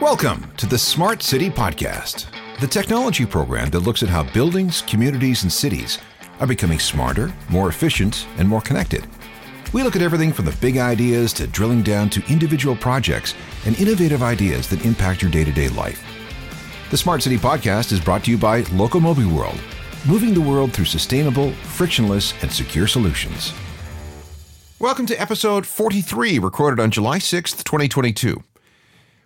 [0.00, 2.26] Welcome to the Smart City Podcast,
[2.60, 5.98] the technology program that looks at how buildings, communities, and cities
[6.38, 9.06] are becoming smarter, more efficient, and more connected.
[9.72, 13.74] We look at everything from the big ideas to drilling down to individual projects and
[13.80, 16.04] innovative ideas that impact your day to day life.
[16.90, 19.58] The Smart City Podcast is brought to you by Locomobi World,
[20.06, 23.54] moving the world through sustainable, frictionless, and secure solutions.
[24.78, 28.42] Welcome to episode 43, recorded on July 6th, 2022.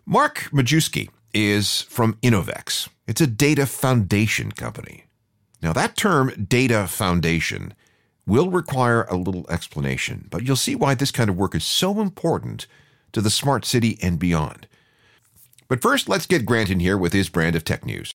[0.06, 2.88] Mark Majewski is from Inovex.
[3.06, 5.04] It's a data foundation company.
[5.62, 7.74] Now, that term, data foundation,
[8.26, 12.00] will require a little explanation, but you'll see why this kind of work is so
[12.00, 12.66] important
[13.12, 14.66] to the smart city and beyond.
[15.68, 18.12] But first, let's get Grant in here with his brand of tech news.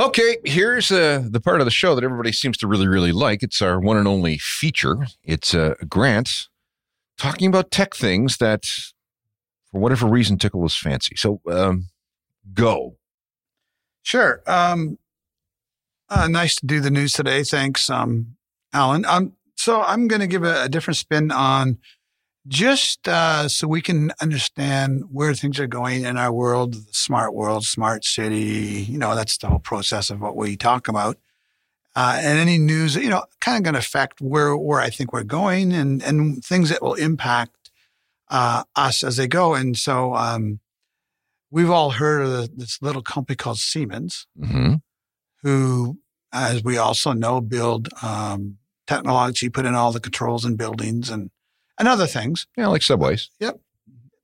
[0.00, 3.42] Okay, here's uh, the part of the show that everybody seems to really, really like.
[3.42, 5.06] It's our one and only feature.
[5.22, 6.48] It's uh, Grant
[7.18, 8.64] talking about tech things that
[9.74, 11.16] for whatever reason tickle his fancy.
[11.16, 11.88] So um,
[12.52, 12.94] go.
[14.04, 14.40] Sure.
[14.46, 14.98] Um,
[16.08, 17.42] uh, nice to do the news today.
[17.42, 18.36] Thanks, um,
[18.72, 19.04] Alan.
[19.04, 21.78] Um, so I'm going to give a, a, different spin on
[22.46, 27.34] just uh, so we can understand where things are going in our world, the smart
[27.34, 28.86] world, smart city.
[28.88, 31.18] You know, that's the whole process of what we talk about.
[31.96, 35.12] Uh, and any news, you know, kind of going to affect where where I think
[35.12, 37.63] we're going and and things that will impact
[38.28, 39.54] uh, us as they go.
[39.54, 40.60] And so um,
[41.50, 44.74] we've all heard of the, this little company called Siemens, mm-hmm.
[45.42, 45.98] who,
[46.32, 51.30] as we also know, build um, technology, put in all the controls in buildings and
[51.78, 52.46] and other things.
[52.56, 53.30] Yeah, like subways.
[53.40, 53.60] Yep.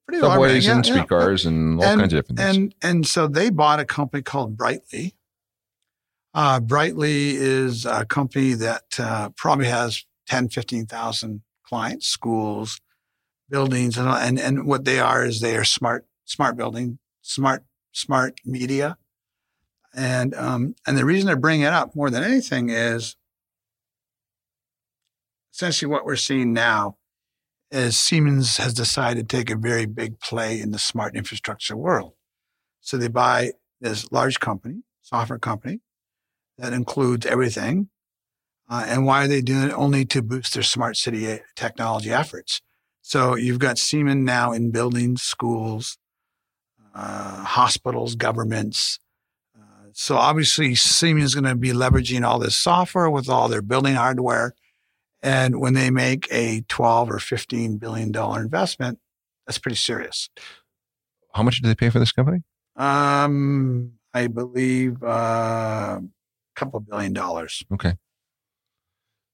[0.06, 1.50] Pretty subways and yeah, streetcars yeah.
[1.50, 2.56] and all and, kinds of different things.
[2.56, 5.14] And and so they bought a company called Brightly.
[6.32, 12.80] Uh, Brightly is a company that uh, probably has 10, 15,000 clients, schools,
[13.50, 18.40] buildings and, and, and what they are is they are smart, smart building, smart, smart
[18.44, 18.96] media.
[19.94, 23.16] And, um, and the reason I bring it up more than anything is
[25.52, 26.96] essentially what we're seeing now
[27.70, 32.14] is Siemens has decided to take a very big play in the smart infrastructure world.
[32.80, 35.80] So they buy this large company, software company
[36.58, 37.88] that includes everything.
[38.68, 39.72] Uh, and why are they doing it?
[39.72, 42.60] Only to boost their smart city uh, technology efforts.
[43.02, 45.98] So you've got Siemens now in buildings, schools,
[46.94, 48.98] uh, hospitals, governments.
[49.56, 53.62] Uh, so obviously Siemens is going to be leveraging all this software with all their
[53.62, 54.54] building hardware.
[55.22, 58.98] And when they make a 12 or 15 billion dollar investment,
[59.46, 60.30] that's pretty serious.
[61.34, 62.42] How much did they pay for this company?
[62.76, 66.02] Um, I believe uh, a
[66.56, 67.62] couple billion dollars.
[67.72, 67.94] Okay.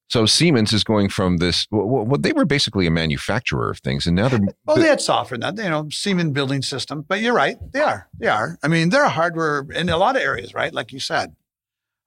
[0.09, 1.67] So Siemens is going from this.
[1.71, 4.41] Well, they were basically a manufacturer of things, and now they're.
[4.65, 7.05] Well, they had software, that you know, Siemens building system.
[7.07, 8.09] But you're right, they are.
[8.19, 8.59] They are.
[8.63, 10.73] I mean, they're a hardware in a lot of areas, right?
[10.73, 11.35] Like you said.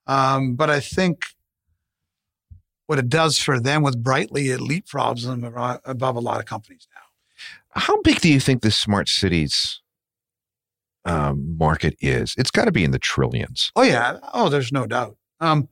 [0.07, 1.23] Um, but I think
[2.87, 5.43] what it does for them with Brightly, it leapfrogs them
[5.85, 7.81] above a lot of companies now.
[7.81, 9.81] How big do you think the smart cities
[11.05, 12.33] um, market is?
[12.37, 13.71] It's got to be in the trillions.
[13.75, 14.17] Oh yeah.
[14.33, 15.17] Oh, there's no doubt.
[15.39, 15.69] Um,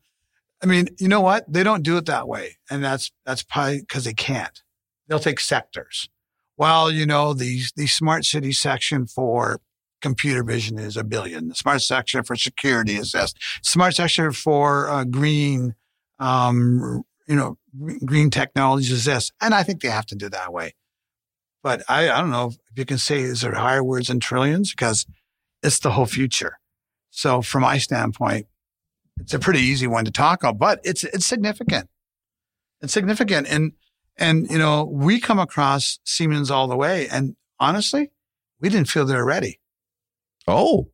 [0.61, 1.51] I mean, you know what?
[1.51, 2.57] They don't do it that way.
[2.69, 4.61] And that's, that's probably because they can't.
[5.07, 6.09] They'll take sectors.
[6.57, 9.59] Well, you know, the, the smart city section for
[10.01, 11.49] computer vision is a billion.
[11.49, 13.33] The smart section for security is this.
[13.61, 15.75] Smart section for uh, green,
[16.19, 17.57] um, you know,
[18.05, 19.31] green technologies is this.
[19.41, 20.73] And I think they have to do that way.
[21.63, 24.71] But I, I don't know if you can say is there higher words than trillions
[24.71, 25.05] because
[25.61, 26.59] it's the whole future.
[27.09, 28.47] So from my standpoint,
[29.19, 31.89] it's a pretty easy one to talk about, but it's it's significant.
[32.81, 33.73] It's significant, and
[34.17, 38.11] and you know we come across Siemens all the way, and honestly,
[38.59, 39.59] we didn't feel they're ready.
[40.47, 40.89] Oh,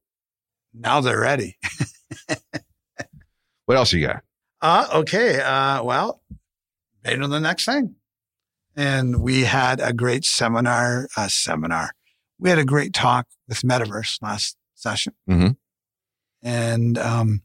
[0.74, 1.58] now they're ready.
[3.66, 4.24] what else you got?
[4.62, 5.42] Uh, okay.
[5.42, 6.22] Uh, well,
[7.04, 7.96] made on the next thing.
[8.76, 11.92] And we had a great seminar, uh, seminar.
[12.40, 15.14] We had a great talk with Metaverse last session.
[15.30, 15.52] Mm-hmm.
[16.42, 17.42] And, um,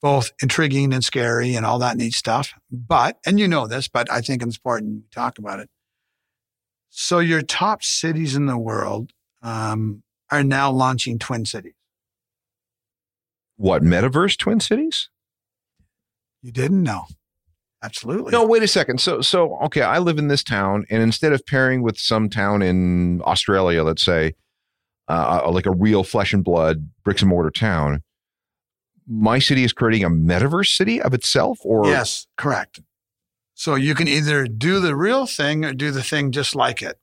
[0.00, 2.54] both intriguing and scary and all that neat stuff.
[2.70, 5.68] But, and you know this, but I think it's important to talk about it.
[6.88, 9.12] So your top cities in the world
[9.42, 11.74] um, are now launching twin cities.
[13.56, 15.08] What metaverse twin cities?
[16.42, 17.06] You didn't know.
[17.82, 18.32] Absolutely.
[18.32, 19.00] No, wait a second.
[19.00, 22.62] So, so okay, I live in this town, and instead of pairing with some town
[22.62, 24.34] in Australia, let's say,
[25.08, 28.02] uh, like a real flesh and blood bricks and mortar town,
[29.08, 32.80] my city is creating a metaverse city of itself or yes correct
[33.54, 36.98] so you can either do the real thing or do the thing just like it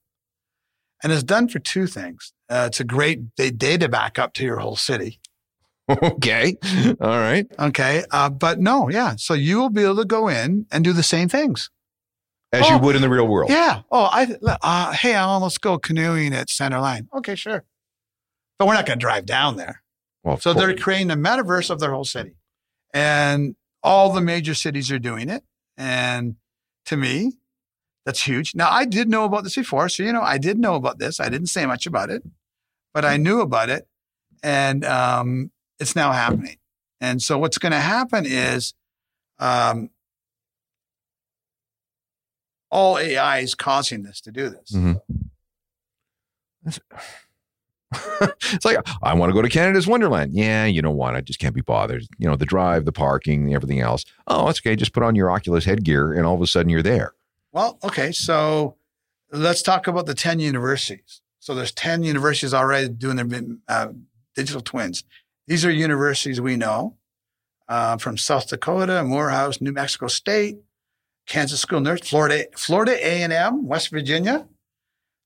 [1.03, 2.31] And it's done for two things.
[2.49, 5.19] Uh, it's a great da- data backup to your whole city.
[5.89, 6.55] Okay.
[6.99, 7.45] All right.
[7.59, 8.03] Okay.
[8.09, 9.15] Uh, but no, yeah.
[9.17, 11.69] So you will be able to go in and do the same things.
[12.51, 13.51] As you Oh, would in the real world.
[13.51, 13.81] Yeah.
[13.91, 17.07] Oh, I, uh, hey, Alan, let's go canoeing at Center Line.
[17.17, 17.63] Okay, sure.
[18.57, 19.83] But we're not going to drive down there.
[20.25, 22.35] Well, So they're creating a metaverse of their whole city.
[22.93, 25.43] And all the major cities are doing it.
[25.77, 26.35] And
[26.85, 27.33] to me,
[28.05, 28.55] that's huge.
[28.55, 29.87] Now, I did know about this before.
[29.87, 31.19] So, you know, I did know about this.
[31.19, 32.23] I didn't say much about it,
[32.93, 33.87] but I knew about it.
[34.41, 36.57] And um, it's now happening.
[36.99, 38.73] And so what's going to happen is
[39.37, 39.91] um,
[42.71, 44.71] all AI is causing this to do this.
[44.71, 45.01] Mhm.
[48.51, 50.33] it's like I want to go to Canada's Wonderland.
[50.33, 51.15] Yeah, you know what?
[51.15, 52.03] I just can't be bothered.
[52.17, 54.05] You know, the drive, the parking, everything else.
[54.27, 54.75] Oh, that's okay.
[54.75, 57.13] Just put on your Oculus headgear, and all of a sudden you're there.
[57.51, 58.11] Well, okay.
[58.11, 58.75] So
[59.31, 61.21] let's talk about the 10 universities.
[61.39, 63.89] So there's 10 universities already doing their uh,
[64.35, 65.03] digital twins.
[65.47, 66.97] These are universities we know
[67.67, 70.57] uh, from South Dakota, Morehouse, New Mexico State,
[71.27, 74.47] Kansas School Nursing, Florida, Florida A&M, West Virginia.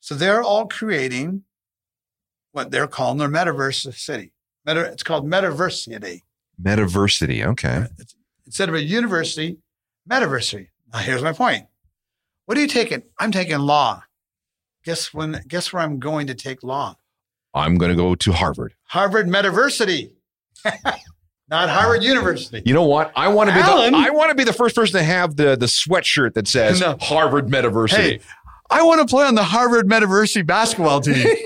[0.01, 1.43] So they're all creating
[2.51, 4.33] what they're calling their metaverse city.
[4.65, 6.23] Meta, it's called Metaversity.
[6.61, 7.45] Metaversity.
[7.45, 7.77] Okay.
[7.77, 8.15] It's-
[8.45, 9.57] instead of a university,
[10.09, 10.69] metaversity.
[10.91, 11.67] Now, here's my point.
[12.45, 13.03] What are you taking?
[13.19, 14.03] I'm taking law.
[14.83, 15.43] Guess when?
[15.47, 16.95] Guess where I'm going to take law?
[17.53, 18.73] I'm going to go to Harvard.
[18.85, 20.11] Harvard Metaversity,
[21.49, 22.61] not Harvard University.
[22.65, 23.11] You know what?
[23.15, 23.91] I want to be Alan?
[23.93, 26.79] the I want to be the first person to have the the sweatshirt that says
[26.79, 26.97] No.
[27.01, 27.89] Harvard Metaversity.
[27.95, 28.19] Hey,
[28.71, 31.15] I want to play on the Harvard Metaversity basketball team.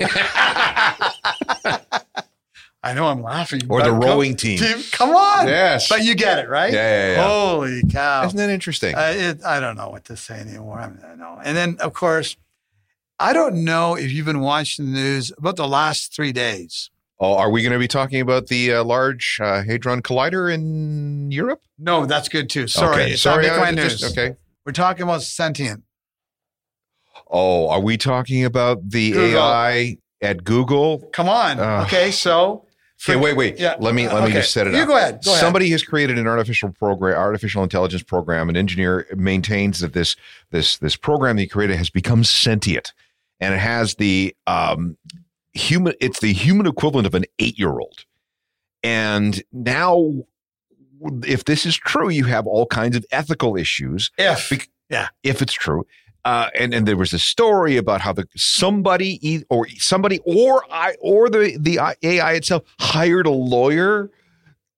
[2.84, 3.62] I know I'm laughing.
[3.70, 4.58] Or the come- rowing team.
[4.92, 5.48] Come on.
[5.48, 5.88] Yes.
[5.88, 6.72] But you get it, right?
[6.72, 7.26] Yeah, yeah, yeah.
[7.28, 8.26] Holy cow.
[8.26, 8.94] Isn't that interesting?
[8.94, 10.78] Uh, it, I don't know what to say anymore.
[10.80, 11.40] I, mean, I know.
[11.42, 12.36] And then, of course,
[13.18, 16.90] I don't know if you've been watching the news about the last three days.
[17.20, 21.30] oh, are we going to be talking about the uh, Large uh, Hadron Collider in
[21.32, 21.62] Europe?
[21.78, 22.66] No, that's good too.
[22.68, 23.48] Sorry, Okay, sorry.
[23.48, 24.12] I my just- news.
[24.12, 24.36] okay.
[24.66, 25.84] We're talking about sentient.
[27.30, 29.40] Oh, are we talking about the Google.
[29.40, 30.98] AI at Google?
[31.12, 31.58] Come on.
[31.58, 31.86] Ugh.
[31.86, 32.63] okay, so
[33.06, 33.58] Okay, wait, wait.
[33.58, 33.76] Yeah.
[33.78, 34.32] Let me let me Okay.
[34.34, 34.88] just set it You up.
[34.88, 35.20] go ahead.
[35.24, 35.40] Go ahead.
[35.40, 38.48] Somebody has created an artificial program, artificial intelligence program.
[38.48, 40.16] An engineer maintains that this
[40.50, 42.92] this this program that he created has become sentient,
[43.40, 44.96] and it has the um,
[45.52, 45.94] human.
[46.00, 48.04] It's the human equivalent of an eight year old,
[48.82, 50.12] and now.
[51.26, 54.50] If this is true, you have all kinds of ethical issues if
[54.88, 55.84] yeah, if it's true.
[56.24, 60.94] Uh, and and there was a story about how the somebody or somebody or I
[61.00, 64.10] or the the AI itself hired a lawyer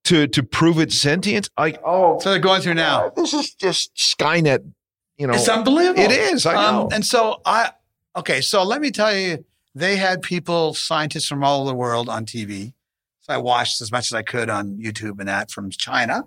[0.05, 1.49] to to prove its sentience.
[1.57, 3.11] Like oh, so they're going through now.
[3.15, 4.73] this is just Skynet.
[5.19, 6.01] You know, It's unbelievable.
[6.03, 6.45] it is.
[6.47, 6.83] I know.
[6.83, 7.71] Um, and so I
[8.17, 9.45] okay, so let me tell you,
[9.75, 12.73] they had people, scientists from all over the world on TV.
[13.21, 16.25] So I watched as much as I could on YouTube and that from China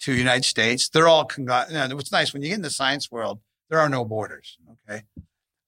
[0.00, 0.88] to United States.
[0.88, 3.40] They're all con- you know, what's nice when you get in the science world,
[3.72, 4.58] there are no borders.
[4.86, 5.02] Okay.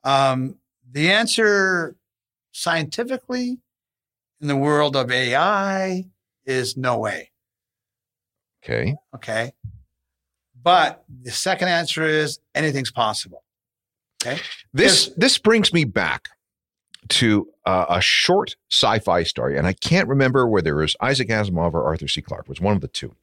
[0.05, 0.59] Um,
[0.93, 1.97] the answer
[2.53, 3.59] scientifically
[4.43, 6.05] in the world of AI
[6.45, 7.31] is no way.
[8.63, 8.95] okay.
[9.15, 9.53] Okay.
[10.63, 13.43] But the second answer is anything's possible.
[14.23, 14.39] Okay.
[14.75, 16.29] This this brings me back
[17.09, 21.73] to uh, a short sci-fi story, and I can't remember whether it was Isaac Asimov
[21.73, 22.21] or Arthur C.
[22.21, 22.45] Clarke.
[22.45, 23.15] It was one of the two,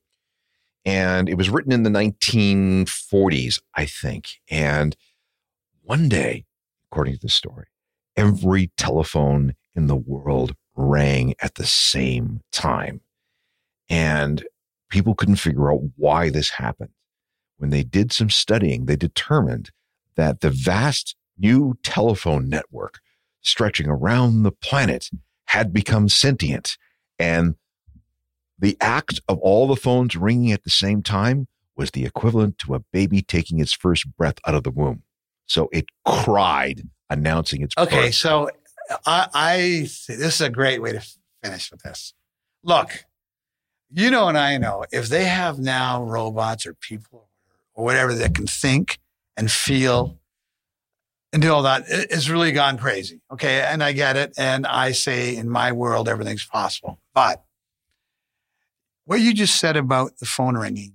[0.86, 4.40] and it was written in the 1940s, I think.
[4.50, 4.96] And
[5.84, 6.46] one day,
[6.92, 7.68] according to the story,
[8.16, 13.02] every telephone in the world rang at the same time,
[13.90, 14.46] and
[14.90, 16.92] people couldn't figure out why this happened.
[17.58, 19.72] When they did some studying, they determined
[20.16, 23.00] that the vast new telephone network
[23.42, 25.10] stretching around the planet
[25.46, 26.78] had become sentient.
[27.20, 27.56] And
[28.62, 32.76] the act of all the phones ringing at the same time was the equivalent to
[32.76, 35.04] a baby taking its first breath out of the womb.
[35.48, 38.16] So it cried, announcing its Okay, birth.
[38.16, 38.50] so
[39.06, 39.58] I, I
[40.08, 41.02] this is a great way to
[41.44, 42.14] finish with this.
[42.64, 43.06] Look,
[43.92, 47.28] you know, and I know if they have now robots or people
[47.74, 49.00] or whatever that can think
[49.36, 50.20] and feel
[51.34, 53.22] and do all that, it- it's really gone crazy.
[53.32, 57.44] Okay, and I get it, and I say in my world everything's possible, but
[59.12, 60.94] what you just said about the phone ringing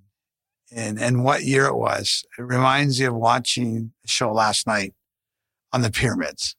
[0.75, 4.95] and and what year it was, it reminds you of watching a show last night
[5.73, 6.57] on the pyramids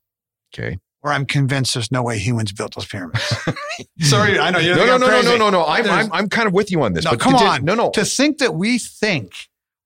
[0.54, 0.78] Okay.
[1.02, 3.22] where I'm convinced there's no way humans built those pyramids.
[4.00, 5.66] Sorry, I know you're No, no, no, no, no, no, no.
[5.66, 7.06] I'm, I'm, I'm kind of with you on this.
[7.06, 7.66] No, but come to- on.
[7.66, 7.90] No, no.
[7.92, 9.34] To think that we think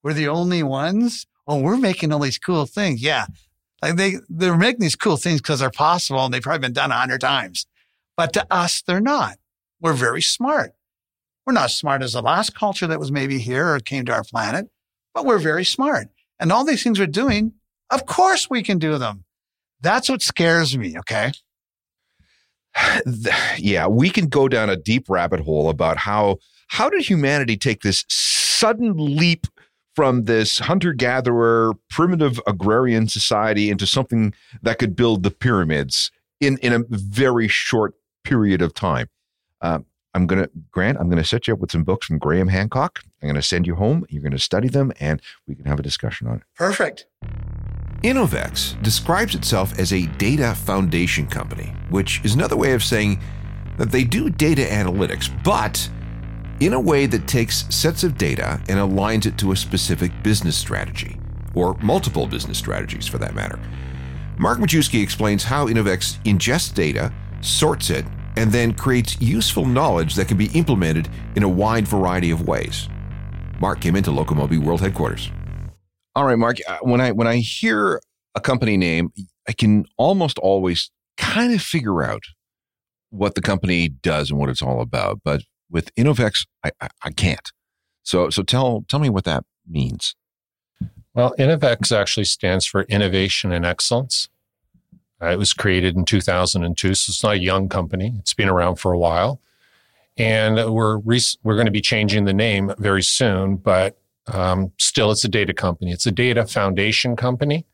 [0.03, 3.01] we're the only ones, oh, we're making all these cool things.
[3.01, 3.25] Yeah.
[3.81, 6.91] Like they, they're making these cool things because they're possible and they've probably been done
[6.91, 7.65] a hundred times.
[8.17, 9.37] But to us, they're not.
[9.79, 10.73] We're very smart.
[11.51, 14.13] We're not as smart as the last culture that was maybe here or came to
[14.13, 14.69] our planet,
[15.13, 16.07] but we're very smart.
[16.39, 17.51] And all these things we're doing,
[17.89, 19.25] of course we can do them.
[19.81, 20.97] That's what scares me.
[20.99, 21.33] Okay.
[23.57, 26.37] yeah, we can go down a deep rabbit hole about how
[26.69, 29.45] how did humanity take this sudden leap
[29.93, 36.57] from this hunter gatherer primitive agrarian society into something that could build the pyramids in
[36.59, 37.93] in a very short
[38.23, 39.07] period of time.
[39.59, 39.79] Uh,
[40.13, 42.47] I'm going to, Grant, I'm going to set you up with some books from Graham
[42.47, 42.99] Hancock.
[43.21, 44.05] I'm going to send you home.
[44.09, 46.43] You're going to study them and we can have a discussion on it.
[46.55, 47.05] Perfect.
[48.03, 53.21] Inovex describes itself as a data foundation company, which is another way of saying
[53.77, 55.89] that they do data analytics, but
[56.61, 60.57] in a way that takes sets of data and aligns it to a specific business
[60.57, 61.19] strategy,
[61.53, 63.59] or multiple business strategies for that matter.
[64.37, 68.05] Mark Majewski explains how Inovex ingests data, sorts it,
[68.37, 72.89] and then creates useful knowledge that can be implemented in a wide variety of ways.
[73.59, 75.31] Mark came into Locomobi World Headquarters.
[76.15, 76.57] All right, Mark.
[76.67, 78.01] Uh, when I when I hear
[78.35, 79.11] a company name,
[79.47, 82.23] I can almost always kind of figure out
[83.11, 85.21] what the company does and what it's all about.
[85.23, 87.51] But with Inovex, I, I, I can't.
[88.03, 90.15] So so tell tell me what that means.
[91.13, 94.29] Well, Inovex actually stands for Innovation and Excellence.
[95.21, 98.13] Uh, it was created in 2002, so it's not a young company.
[98.19, 99.39] It's been around for a while,
[100.17, 103.57] and we're re- we're going to be changing the name very soon.
[103.57, 105.91] But um, still, it's a data company.
[105.91, 107.67] It's a data foundation company,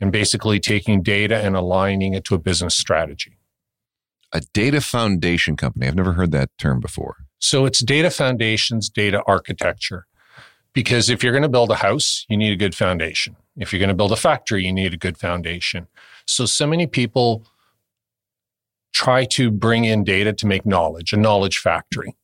[0.00, 3.38] and basically taking data and aligning it to a business strategy.
[4.32, 5.86] A data foundation company.
[5.86, 7.16] I've never heard that term before.
[7.38, 10.06] So it's data foundations, data architecture.
[10.72, 13.34] Because if you're going to build a house, you need a good foundation.
[13.56, 15.88] If you're going to build a factory, you need a good foundation.
[16.30, 17.46] So, so many people
[18.92, 22.16] try to bring in data to make knowledge, a knowledge factory.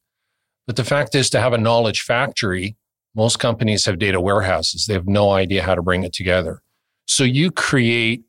[0.67, 2.77] But the fact is, to have a knowledge factory,
[3.15, 4.87] most companies have data warehouses.
[4.87, 6.61] They have no idea how to bring it together.
[7.07, 8.25] So you create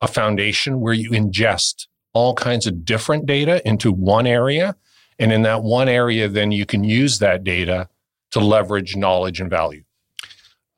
[0.00, 4.76] a foundation where you ingest all kinds of different data into one area.
[5.18, 7.88] And in that one area, then you can use that data
[8.30, 9.84] to leverage knowledge and value.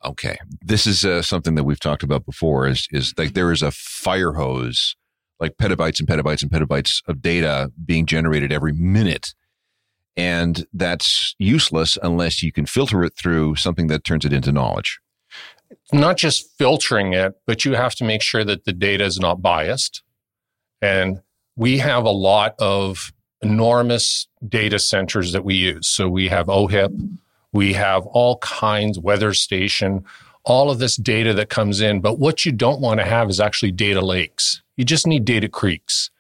[0.05, 2.67] Okay, this is uh, something that we've talked about before.
[2.67, 4.97] Is is like there is a fire hose,
[5.39, 9.35] like petabytes and petabytes and petabytes of data being generated every minute
[10.17, 14.99] and that's useless unless you can filter it through something that turns it into knowledge.
[15.93, 19.41] Not just filtering it, but you have to make sure that the data is not
[19.41, 20.03] biased.
[20.83, 21.21] And
[21.57, 25.87] we have a lot of enormous data centers that we use.
[25.87, 26.91] So we have OHIP,
[27.53, 30.05] we have all kinds, weather station,
[30.45, 32.01] all of this data that comes in.
[32.01, 34.63] But what you don't want to have is actually data lakes.
[34.77, 36.11] You just need data creeks.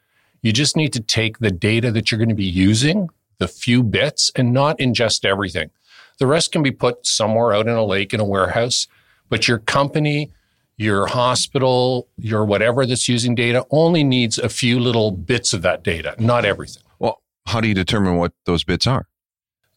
[0.43, 3.09] You just need to take the data that you're going to be using
[3.39, 5.71] the few bits and not ingest everything.
[6.19, 8.87] The rest can be put somewhere out in a lake in a warehouse,
[9.29, 10.31] but your company,
[10.77, 15.83] your hospital, your whatever that's using data only needs a few little bits of that
[15.83, 16.83] data, not everything.
[16.99, 19.09] Well, how do you determine what those bits are?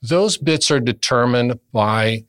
[0.04, 2.26] Those bits are determined by,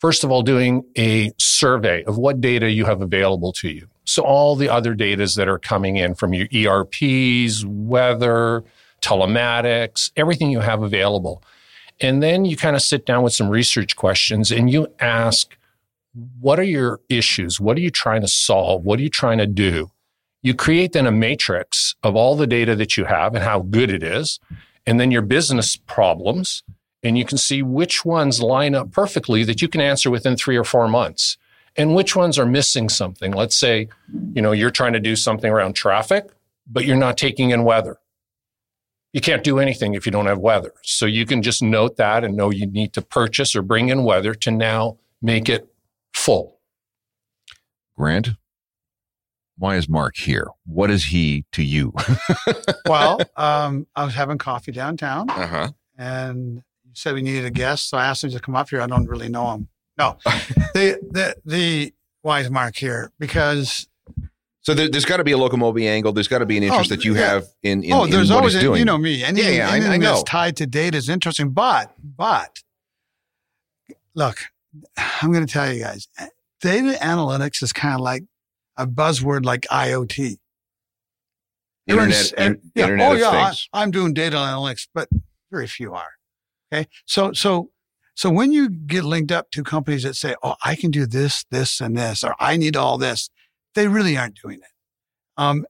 [0.00, 3.86] first of all, doing a survey of what data you have available to you.
[4.04, 8.64] So all the other data that are coming in from your ERPs, weather,
[9.00, 11.42] telematics, everything you have available.
[12.00, 15.56] And then you kind of sit down with some research questions and you ask,
[16.40, 17.60] what are your issues?
[17.60, 18.82] What are you trying to solve?
[18.82, 19.92] What are you trying to do?
[20.42, 23.90] You create then a matrix of all the data that you have and how good
[23.90, 24.40] it is,
[24.86, 26.62] and then your business problems.
[27.08, 30.56] And you can see which ones line up perfectly that you can answer within three
[30.56, 31.38] or four months
[31.76, 33.32] and which ones are missing something.
[33.32, 33.88] Let's say,
[34.34, 36.30] you know, you're trying to do something around traffic,
[36.66, 37.98] but you're not taking in weather
[39.12, 40.72] you can't do anything if you don't have weather.
[40.82, 44.04] So you can just note that and know you need to purchase or bring in
[44.04, 45.68] weather to now make it
[46.12, 46.60] full.
[47.96, 48.30] Grant,
[49.56, 50.48] why is Mark here?
[50.66, 51.92] What is he to you?
[52.86, 55.70] well, um, I was having coffee downtown uh-huh.
[55.96, 56.62] and you
[56.98, 57.88] said we needed a guest.
[57.88, 58.80] So I asked him to come up here.
[58.80, 59.68] I don't really know him.
[59.96, 60.16] No,
[60.74, 61.92] the, the, the,
[62.40, 63.10] is Mark here?
[63.18, 63.88] Because
[64.68, 66.12] so there, has got to be a Locomobi angle.
[66.12, 67.20] There's got to be an oh, interest oh, that you yeah.
[67.20, 68.78] have in, in oh, there's in always a, doing.
[68.78, 69.24] you know me.
[69.24, 70.10] Anything, yeah, yeah, anything I, I know.
[70.10, 71.50] that's tied to data is interesting.
[71.52, 72.58] But but
[74.14, 74.40] look,
[75.22, 76.08] I'm going to tell you guys,
[76.60, 78.24] data analytics is kind of like
[78.76, 80.36] a buzzword like IoT.
[81.86, 85.08] Internet, in, yeah, Internet oh yeah, I, I'm doing data analytics, but
[85.50, 86.17] very few are.
[86.72, 87.70] Okay, so so
[88.14, 91.44] so when you get linked up to companies that say, "Oh, I can do this,
[91.50, 93.30] this, and this," or "I need all this,"
[93.74, 94.72] they really aren't doing it.
[95.36, 95.66] Um,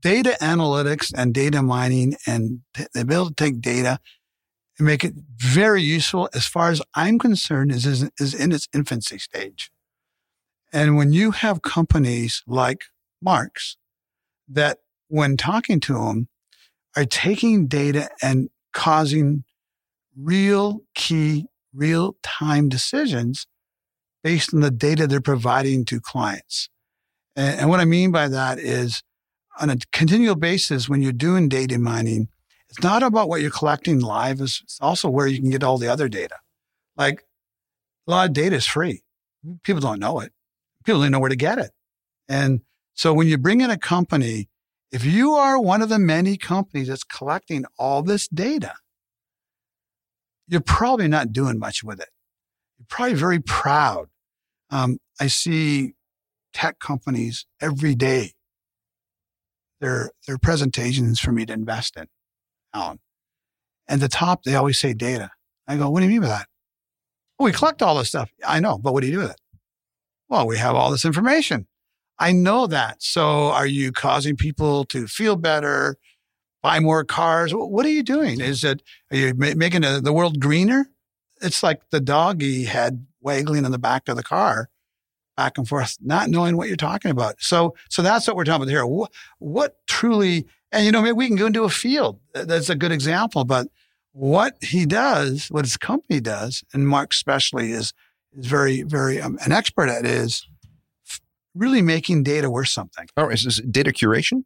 [0.00, 4.00] data analytics and data mining and t- the ability to take data
[4.78, 8.68] and make it very useful, as far as I'm concerned, is, is, is in its
[8.74, 9.70] infancy stage.
[10.72, 12.82] And when you have companies like
[13.22, 13.76] Mark's
[14.48, 16.28] that, when talking to them,
[16.96, 19.44] are taking data and causing
[20.16, 23.46] real key, real time decisions
[24.22, 26.68] based on the data they're providing to clients.
[27.36, 29.02] And, and what I mean by that is
[29.58, 32.28] on a continual basis, when you're doing data mining,
[32.68, 34.40] it's not about what you're collecting live.
[34.40, 36.36] It's also where you can get all the other data.
[36.96, 37.24] Like
[38.06, 39.02] a lot of data is free.
[39.62, 40.32] People don't know it.
[40.84, 41.70] People don't know where to get it.
[42.28, 42.62] And
[42.94, 44.48] so when you bring in a company,
[44.90, 48.74] if you are one of the many companies that's collecting all this data,
[50.52, 52.10] you're probably not doing much with it.
[52.78, 54.08] You're probably very proud.
[54.70, 55.94] Um, I see
[56.52, 58.32] tech companies every day.
[59.80, 62.06] Their their presentations for me to invest in,
[62.72, 63.00] Alan.
[63.88, 65.30] And the top, they always say data.
[65.66, 66.46] I go, what do you mean by that?
[67.38, 68.30] Well, we collect all this stuff.
[68.46, 69.40] I know, but what do you do with it?
[70.28, 71.66] Well, we have all this information.
[72.18, 73.02] I know that.
[73.02, 75.96] So are you causing people to feel better,
[76.62, 77.52] buy more cars?
[77.52, 78.40] What are you doing?
[78.40, 80.86] Is it, are you ma- making a, the world greener?
[81.40, 84.68] It's like the doggy head waggling in the back of the car
[85.36, 87.36] back and forth, not knowing what you're talking about.
[87.40, 88.86] So, so that's what we're talking about here.
[88.86, 92.20] What, what truly, and you know, maybe we can go into a field.
[92.34, 93.68] That's a good example, but
[94.12, 97.92] what he does, what his company does, and Mark especially is,
[98.36, 100.46] is very, very um, an expert at is
[101.54, 103.08] really making data worth something.
[103.16, 104.44] Oh, is this data curation?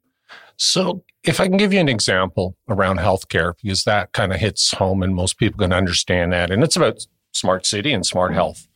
[0.56, 4.72] So, if I can give you an example around healthcare, because that kind of hits
[4.72, 8.36] home and most people can understand that, and it's about smart city and smart mm-hmm.
[8.36, 8.68] health.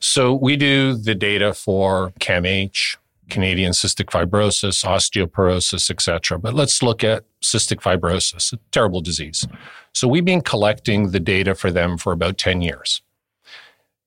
[0.00, 2.96] So we do the data for CAMH,
[3.30, 6.38] Canadian cystic fibrosis, osteoporosis, etc.
[6.38, 9.46] But let's look at cystic fibrosis, a terrible disease.
[9.94, 13.02] So we've been collecting the data for them for about 10 years.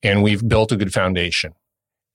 [0.02, 1.54] And we've built a good foundation.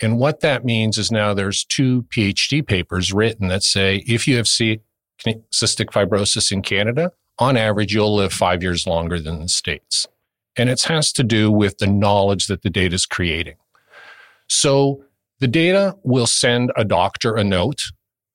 [0.02, 4.38] And what that means is now there's two PhD papers written that say if you
[4.38, 4.80] have cystic
[5.24, 10.08] fibrosis in Canada, on average, you'll live five years longer than the States.
[10.58, 13.56] And it has to do with the knowledge that the data is creating.
[14.48, 15.04] So
[15.40, 17.82] the data will send a doctor a note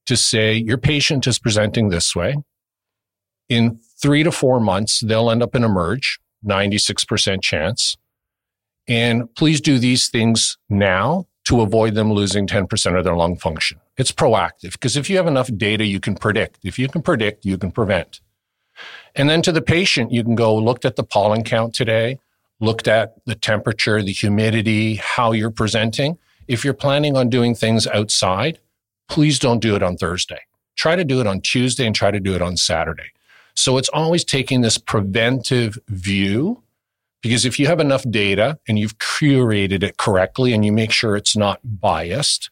[0.06, 2.36] to say, your patient is presenting this way.
[3.48, 7.96] In three to four months, they'll end up in a merge, 96% chance.
[8.88, 13.80] And please do these things now to avoid them losing 10% of their lung function.
[13.96, 16.58] It's proactive because if you have enough data, you can predict.
[16.64, 18.20] If you can predict, you can prevent.
[19.14, 22.18] And then to the patient, you can go looked at the pollen count today,
[22.60, 26.18] looked at the temperature, the humidity, how you're presenting.
[26.48, 28.58] If you're planning on doing things outside,
[29.08, 30.40] please don't do it on Thursday.
[30.74, 33.12] Try to do it on Tuesday and try to do it on Saturday.
[33.54, 36.62] So it's always taking this preventive view
[37.26, 41.16] because if you have enough data and you've curated it correctly and you make sure
[41.16, 42.50] it's not biased,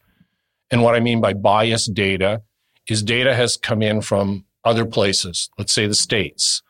[0.69, 2.43] and what I mean by biased data
[2.89, 6.61] is data has come in from other places, let's say the States,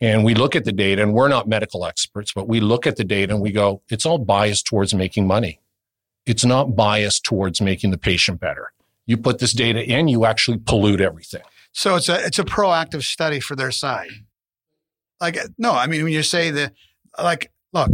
[0.00, 2.94] and we look at the data, and we're not medical experts, but we look at
[2.94, 5.60] the data and we go, it's all biased towards making money.
[6.26, 8.72] It's not biased towards making the patient better.
[9.06, 11.42] You put this data in, you actually pollute everything.
[11.72, 14.10] So it's a it's a proactive study for their side.
[15.20, 16.74] Like no, I mean when you say that,
[17.18, 17.90] like look,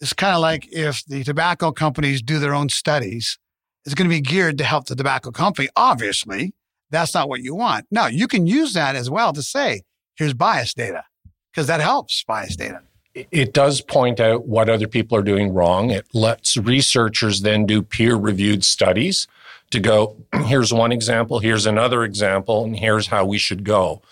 [0.00, 3.38] it's kind of like if the tobacco companies do their own studies,
[3.84, 6.54] it's going to be geared to help the tobacco company, obviously,
[6.90, 7.86] that's not what you want.
[7.90, 9.82] Now, you can use that as well to say,
[10.16, 11.04] here's bias data,
[11.52, 12.80] because that helps bias data.
[13.14, 15.90] It does point out what other people are doing wrong.
[15.90, 19.26] It lets researchers then do peer reviewed studies
[19.70, 24.02] to go, here's one example, here's another example, and here's how we should go.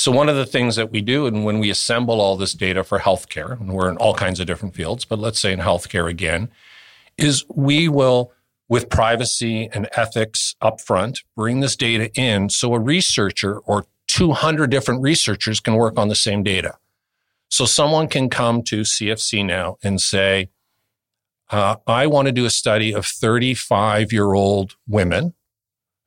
[0.00, 2.82] So, one of the things that we do, and when we assemble all this data
[2.84, 6.08] for healthcare, and we're in all kinds of different fields, but let's say in healthcare
[6.08, 6.48] again,
[7.18, 8.32] is we will
[8.66, 15.02] with privacy and ethics upfront, bring this data in so a researcher or 200 different
[15.02, 16.78] researchers can work on the same data.
[17.50, 20.48] So someone can come to CFC now and say,
[21.50, 25.34] uh, I want to do a study of 35 year old women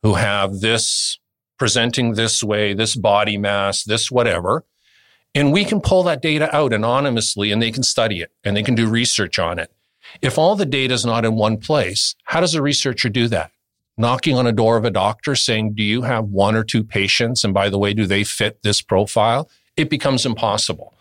[0.02, 1.20] who have this
[1.58, 4.66] presenting this way, this body mass, this whatever.
[5.36, 8.64] And we can pull that data out anonymously and they can study it and they
[8.64, 9.72] can do research on it.
[10.22, 13.52] If all the data is not in one place, how does a researcher do that?
[13.98, 17.44] Knocking on a door of a doctor saying, do you have one or two patients?
[17.44, 19.50] And by the way, do they fit this profile?
[19.76, 20.94] It becomes impossible.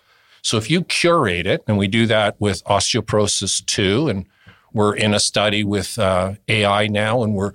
[0.42, 4.26] So if you curate it, and we do that with osteoporosis too, and
[4.72, 7.52] we're in a study with uh, AI now, and we're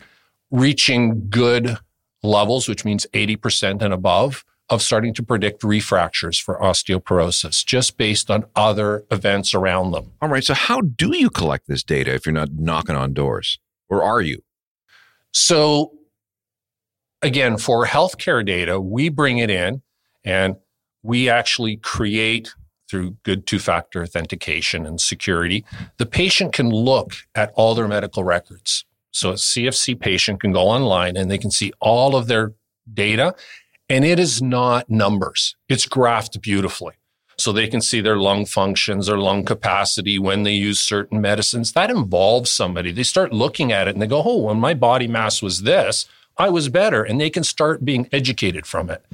[0.52, 1.78] reaching good
[2.24, 8.30] levels, which means 80% and above of starting to predict refractures for osteoporosis just based
[8.30, 10.12] on other events around them.
[10.22, 10.44] All right.
[10.44, 13.60] So, how do you collect this data if you're not knocking on doors?
[13.90, 14.44] Or are you?
[15.32, 15.94] So,
[17.22, 19.82] again, for healthcare data, we bring it in
[20.26, 20.58] and
[21.02, 22.54] we actually create
[22.90, 25.66] through good two factor authentication and security.
[25.98, 28.86] The patient can look at all their medical records.
[29.12, 32.54] So, a CFC patient can go online and they can see all of their
[32.94, 33.36] data
[33.90, 35.56] and it is not numbers.
[35.70, 36.96] It's graphed beautifully.
[37.40, 41.74] So they can see their lung functions, their lung capacity when they use certain medicines.
[41.74, 42.92] That involves somebody.
[42.92, 46.08] They start looking at it and they go, oh, when my body mass was this,
[46.38, 47.04] I was better.
[47.04, 49.06] And they can start being educated from it.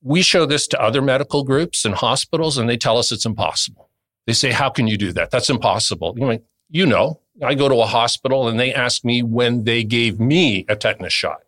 [0.00, 3.90] We show this to other medical groups and hospitals, and they tell us it's impossible.
[4.28, 5.32] They say, how can you do that?
[5.32, 6.14] That's impossible.
[6.16, 6.38] You know,
[6.70, 10.64] you know I go to a hospital and they ask me when they gave me
[10.68, 11.42] a tetanus shot.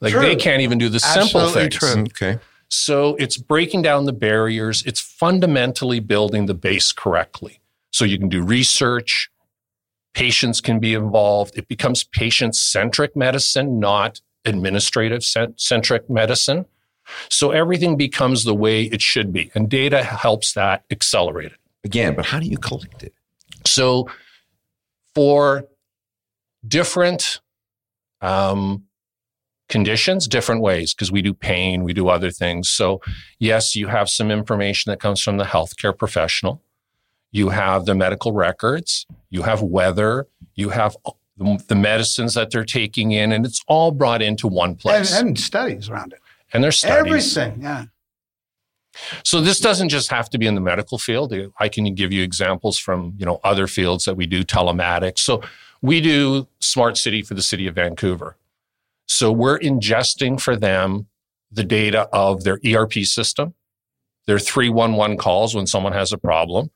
[0.00, 0.20] Like true.
[0.20, 1.74] they can't even do the simple things.
[1.74, 2.02] True.
[2.02, 2.38] Okay.
[2.68, 4.82] So it's breaking down the barriers.
[4.84, 7.60] It's fundamentally building the base correctly.
[7.90, 9.30] So you can do research.
[10.14, 11.56] Patients can be involved.
[11.56, 16.66] It becomes patient centric medicine, not administrative centric medicine.
[17.30, 19.50] So everything becomes the way it should be.
[19.54, 21.58] And data helps that accelerate it.
[21.84, 23.14] Again, but how do you collect it?
[23.64, 24.08] So
[25.18, 25.64] for
[26.64, 27.40] different
[28.20, 28.84] um,
[29.68, 32.68] conditions different ways because we do pain, we do other things.
[32.68, 33.00] So,
[33.40, 36.62] yes, you have some information that comes from the healthcare professional.
[37.32, 40.96] You have the medical records, you have weather, you have
[41.36, 45.18] the medicines that they're taking in, and it's all brought into one place.
[45.18, 46.20] And, and studies around it.
[46.52, 47.36] And there's studies.
[47.36, 47.86] Everything, yeah.
[49.24, 51.32] So this doesn't just have to be in the medical field.
[51.58, 55.20] I can give you examples from, you know, other fields that we do telematics.
[55.20, 55.42] So
[55.82, 58.36] we do smart city for the city of Vancouver.
[59.06, 61.06] So we're ingesting for them
[61.50, 63.54] the data of their ERP system,
[64.26, 66.70] their 311 calls when someone has a problem,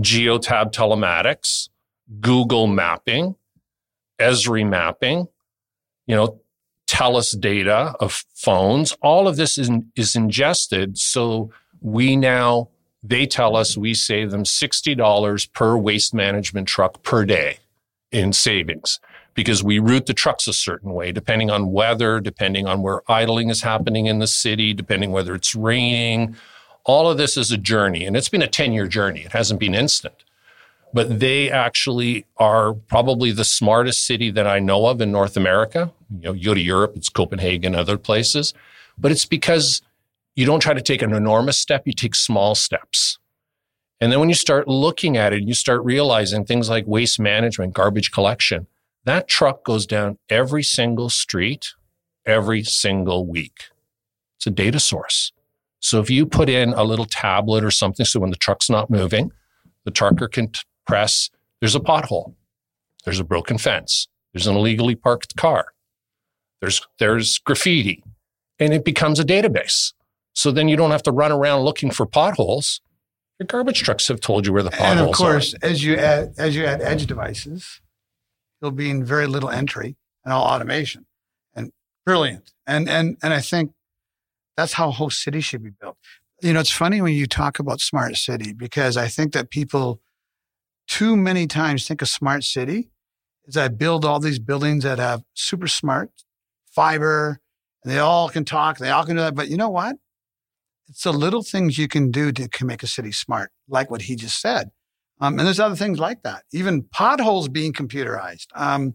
[0.00, 1.68] Geotab telematics,
[2.20, 3.36] Google mapping,
[4.18, 5.28] Esri mapping,
[6.06, 6.40] you know,
[6.86, 8.96] TELUS data of phones.
[9.02, 10.96] All of this is, is ingested.
[10.98, 12.68] So we now,
[13.02, 17.58] they tell us we save them $60 per waste management truck per day
[18.10, 19.00] in savings
[19.34, 23.50] because we route the trucks a certain way, depending on weather, depending on where idling
[23.50, 26.34] is happening in the city, depending whether it's raining.
[26.84, 29.20] All of this is a journey, and it's been a 10 year journey.
[29.20, 30.14] It hasn't been instant.
[30.94, 35.92] But they actually are probably the smartest city that I know of in North America.
[36.10, 38.54] You know, you go to Europe, it's Copenhagen, other places.
[38.96, 39.82] But it's because
[40.36, 43.18] you don't try to take an enormous step, you take small steps.
[44.00, 47.74] And then when you start looking at it, you start realizing things like waste management,
[47.74, 48.68] garbage collection
[49.06, 51.74] that truck goes down every single street,
[52.26, 53.66] every single week.
[54.36, 55.32] It's a data source.
[55.78, 58.90] So if you put in a little tablet or something, so when the truck's not
[58.90, 59.30] moving,
[59.84, 62.34] the trucker can t- press, there's a pothole,
[63.04, 65.66] there's a broken fence, there's an illegally parked car,
[66.60, 68.02] there's, there's graffiti,
[68.58, 69.92] and it becomes a database.
[70.36, 72.82] So then you don't have to run around looking for potholes.
[73.40, 75.00] Your garbage trucks have told you where the potholes are.
[75.00, 75.58] And of course, are.
[75.62, 77.80] as you add as you add edge devices,
[78.60, 81.06] you'll be in very little entry and all automation
[81.54, 81.72] and
[82.04, 82.52] brilliant.
[82.66, 83.72] And, and, and I think
[84.58, 85.96] that's how host city should be built.
[86.42, 90.00] You know, it's funny when you talk about smart city because I think that people
[90.86, 92.90] too many times think of smart city
[93.46, 96.10] is I build all these buildings that have super smart
[96.70, 97.40] fiber
[97.82, 99.34] and they all can talk, they all can do that.
[99.34, 99.96] But you know what?
[100.88, 104.02] It's the little things you can do to can make a city smart, like what
[104.02, 104.70] he just said.
[105.20, 106.44] Um, and there's other things like that.
[106.52, 108.94] Even potholes being computerized, um,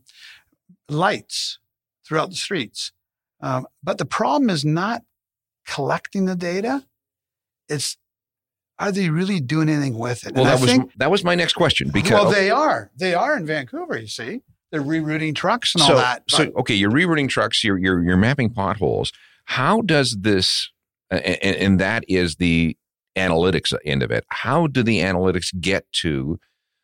[0.87, 1.59] lights
[2.05, 2.91] throughout the streets.
[3.41, 5.01] Um, but the problem is not
[5.65, 6.85] collecting the data.
[7.67, 7.97] It's
[8.81, 10.33] are they really doing anything with it?
[10.33, 11.91] Well, and that I was think, that was my next question.
[11.91, 12.89] Because well, they are.
[12.97, 13.97] They are in Vancouver.
[13.97, 16.23] You see, they're rerouting trucks and so, all that.
[16.29, 17.63] But, so okay, you're rerouting trucks.
[17.63, 19.11] You're you're you're mapping potholes.
[19.45, 20.70] How does this?
[21.11, 22.77] And, and that is the
[23.15, 24.25] analytics end of it.
[24.29, 26.39] How do the analytics get to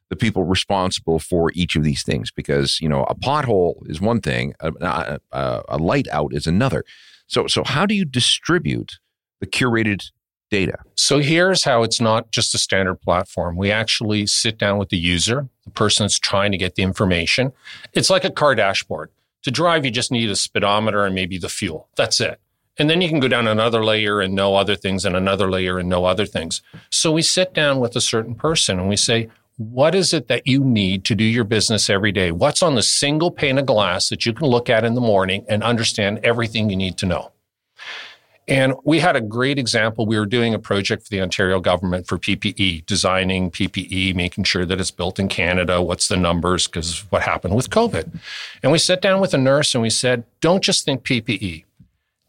[0.09, 2.31] the people responsible for each of these things?
[2.31, 6.83] Because you know, a pothole is one thing, a, a, a light out is another.
[7.27, 8.99] So, so how do you distribute
[9.39, 10.11] the curated
[10.49, 10.77] data?
[10.95, 13.57] So here's how it's not just a standard platform.
[13.57, 17.51] We actually sit down with the user, the person that's trying to get the information.
[17.93, 19.11] It's like a car dashboard.
[19.43, 21.89] To drive, you just need a speedometer and maybe the fuel.
[21.95, 22.39] That's it.
[22.79, 25.79] And then you can go down another layer and know other things and another layer
[25.79, 26.61] and know other things.
[26.89, 30.45] So we sit down with a certain person and we say, what is it that
[30.45, 32.31] you need to do your business every day?
[32.31, 35.45] What's on the single pane of glass that you can look at in the morning
[35.49, 37.31] and understand everything you need to know?
[38.47, 40.05] And we had a great example.
[40.05, 44.63] We were doing a project for the Ontario government for PPE, designing PPE, making sure
[44.65, 45.81] that it's built in Canada.
[45.81, 46.65] What's the numbers?
[46.65, 48.19] Because what happened with COVID.
[48.63, 51.65] And we sat down with a nurse and we said, don't just think PPE.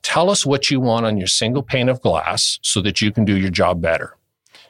[0.02, 3.24] Tell us what you want on your single pane of glass so that you can
[3.24, 4.16] do your job better.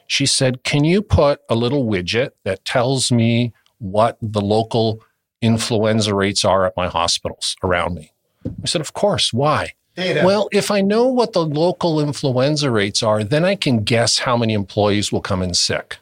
[0.07, 5.01] She said, Can you put a little widget that tells me what the local
[5.41, 8.11] influenza rates are at my hospitals around me?
[8.45, 9.31] I said, Of course.
[9.31, 9.73] Why?
[9.95, 10.21] Data.
[10.25, 14.37] Well, if I know what the local influenza rates are, then I can guess how
[14.37, 15.97] many employees will come in sick.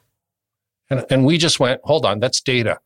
[0.90, 2.80] And, and we just went, hold on, that's data.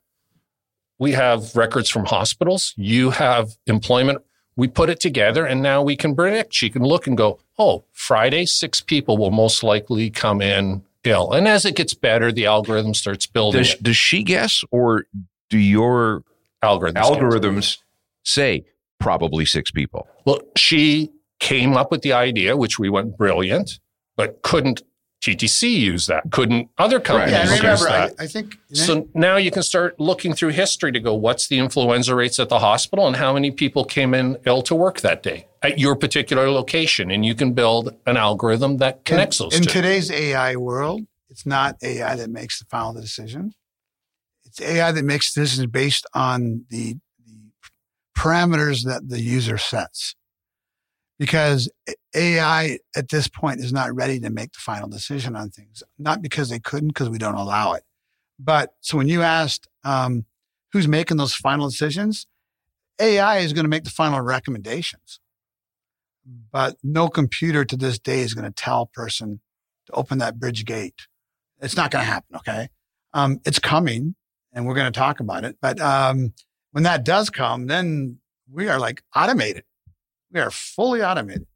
[0.99, 2.73] We have records from hospitals.
[2.77, 4.21] You have employment.
[4.55, 6.53] We put it together and now we can predict.
[6.53, 11.31] She can look and go, oh, Friday, six people will most likely come in ill.
[11.31, 13.63] And as it gets better, the algorithm starts building.
[13.63, 15.05] Does, does she guess or
[15.49, 16.23] do your
[16.63, 17.77] algorithms, algorithms
[18.23, 18.65] say
[18.99, 20.07] probably six people.
[20.25, 23.79] Well, she came up with the idea, which we went brilliant,
[24.15, 24.81] but couldn't
[25.21, 26.23] TTC use that?
[26.31, 28.15] Couldn't other companies yeah, use remember, that?
[28.19, 28.57] I, I think.
[28.73, 32.49] So now you can start looking through history to go, what's the influenza rates at
[32.49, 35.95] the hospital and how many people came in ill to work that day at your
[35.95, 37.11] particular location?
[37.11, 39.69] And you can build an algorithm that connects in, those in two.
[39.69, 43.53] today's AI world, it's not AI that makes the final decision.
[44.43, 47.51] It's AI that makes decisions based on the, the
[48.17, 50.15] parameters that the user sets.
[51.21, 51.69] Because
[52.15, 56.19] AI at this point is not ready to make the final decision on things, not
[56.23, 57.83] because they couldn't, because we don't allow it.
[58.39, 60.25] But so when you asked um,
[60.73, 62.25] who's making those final decisions,
[62.99, 65.19] AI is going to make the final recommendations.
[66.51, 69.41] But no computer to this day is going to tell a person
[69.85, 71.07] to open that bridge gate.
[71.61, 72.35] It's not going to happen.
[72.37, 72.69] Okay.
[73.13, 74.15] Um, it's coming
[74.53, 75.57] and we're going to talk about it.
[75.61, 76.33] But um,
[76.71, 78.17] when that does come, then
[78.51, 79.65] we are like automated.
[80.31, 81.47] We are fully automated.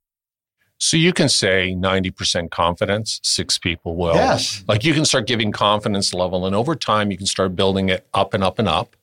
[0.78, 4.16] So you can say 90% confidence, six people will.
[4.16, 4.64] Yes.
[4.68, 8.06] Like you can start giving confidence level, and over time, you can start building it
[8.14, 8.96] up and up and up.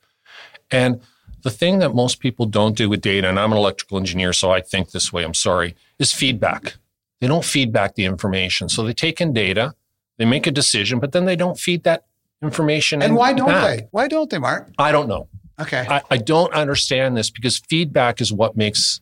[0.70, 1.00] And
[1.42, 4.50] the thing that most people don't do with data, and I'm an electrical engineer, so
[4.50, 6.76] I think this way, I'm sorry, is feedback.
[7.20, 8.68] They don't feedback the information.
[8.68, 9.74] So they take in data,
[10.18, 12.04] they make a decision, but then they don't feed that
[12.42, 13.00] information.
[13.02, 13.78] And why don't back.
[13.78, 13.88] they?
[13.92, 14.70] Why don't they, Mark?
[14.78, 15.28] I don't know.
[15.60, 15.86] Okay.
[15.88, 19.00] I, I don't understand this because feedback is what makes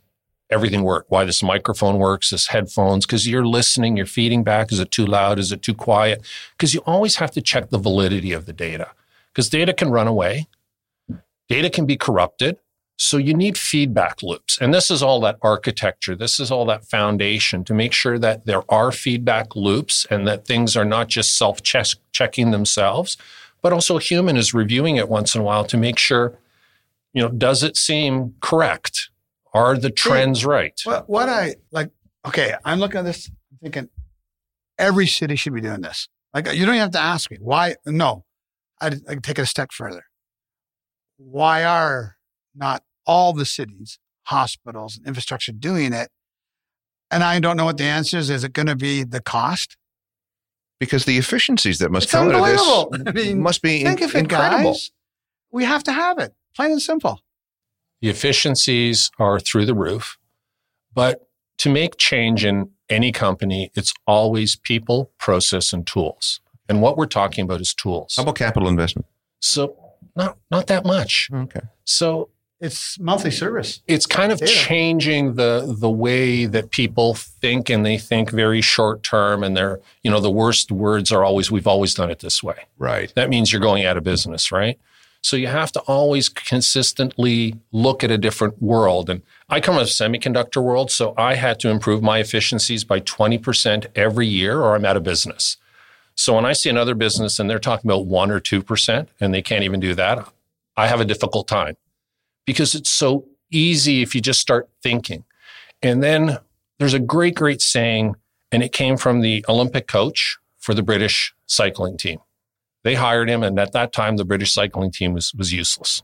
[0.51, 1.07] everything work.
[1.09, 4.73] Why this microphone works, this headphones, because you're listening, you're feeding back.
[4.73, 5.39] Is it too loud?
[5.39, 6.23] Is it too quiet?
[6.57, 8.91] Because you always have to check the validity of the data
[9.33, 10.49] because data can run away.
[11.49, 12.59] Data can be corrupted.
[12.97, 14.59] So you need feedback loops.
[14.61, 16.15] And this is all that architecture.
[16.15, 20.47] This is all that foundation to make sure that there are feedback loops and that
[20.47, 23.17] things are not just self checking themselves,
[23.63, 26.39] but also a human is reviewing it once in a while to make sure,
[27.15, 29.10] you know, does it seem correct?
[29.53, 30.79] Are the trends right?
[30.85, 31.91] What, what I like,
[32.27, 33.89] okay, I'm looking at this, I'm thinking
[34.79, 36.09] every city should be doing this.
[36.33, 37.75] Like, you don't even have to ask me why.
[37.85, 38.25] No,
[38.81, 40.05] I'd, I'd take it a step further.
[41.17, 42.17] Why are
[42.55, 46.11] not all the cities, hospitals, and infrastructure doing it?
[47.11, 48.31] And I don't know what the answer is.
[48.31, 49.77] Is it going to be the cost?
[50.79, 53.03] Because the efficiencies that must It's come out of this.
[53.09, 54.71] I mean, must be Think in- of it, incredible.
[54.73, 54.93] guys.
[55.51, 57.21] We have to have it, plain and simple.
[58.01, 60.19] The efficiencies are through the roof.
[60.95, 66.41] But to make change in any company, it's always people, process, and tools.
[66.69, 68.15] And what we're talking about is tools.
[68.17, 69.07] How about capital investment?
[69.41, 69.77] So
[70.17, 71.29] not not that much.
[71.33, 71.61] Okay.
[71.85, 73.81] So It's monthly service.
[73.87, 74.53] it's kind of Data.
[74.53, 79.81] changing the the way that people think and they think very short term and they're
[80.03, 83.13] you know the worst words are always we've always done it this way Right.
[83.15, 84.79] that means you're going out of business right
[85.23, 89.83] so you have to always consistently look at a different world and i come from
[89.83, 94.75] a semiconductor world so i had to improve my efficiencies by 20% every year or
[94.75, 95.57] i'm out of business
[96.15, 99.43] so when i see another business and they're talking about 1 or 2% and they
[99.43, 100.27] can't even do that
[100.77, 101.77] i have a difficult time
[102.47, 105.25] because it's so easy if you just start thinking.
[105.83, 106.39] And then
[106.79, 108.17] there's a great, great saying,
[108.53, 112.19] and it came from the Olympic coach for the British cycling team.
[112.83, 116.03] They hired him, and at that time, the British cycling team was, was useless.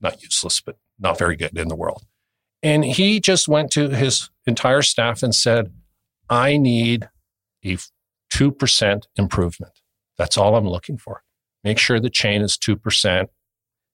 [0.00, 2.04] Not useless, but not very good in the world.
[2.62, 5.72] And he just went to his entire staff and said,
[6.28, 7.08] I need
[7.64, 7.76] a
[8.32, 9.72] 2% improvement.
[10.16, 11.22] That's all I'm looking for.
[11.62, 13.28] Make sure the chain is 2%.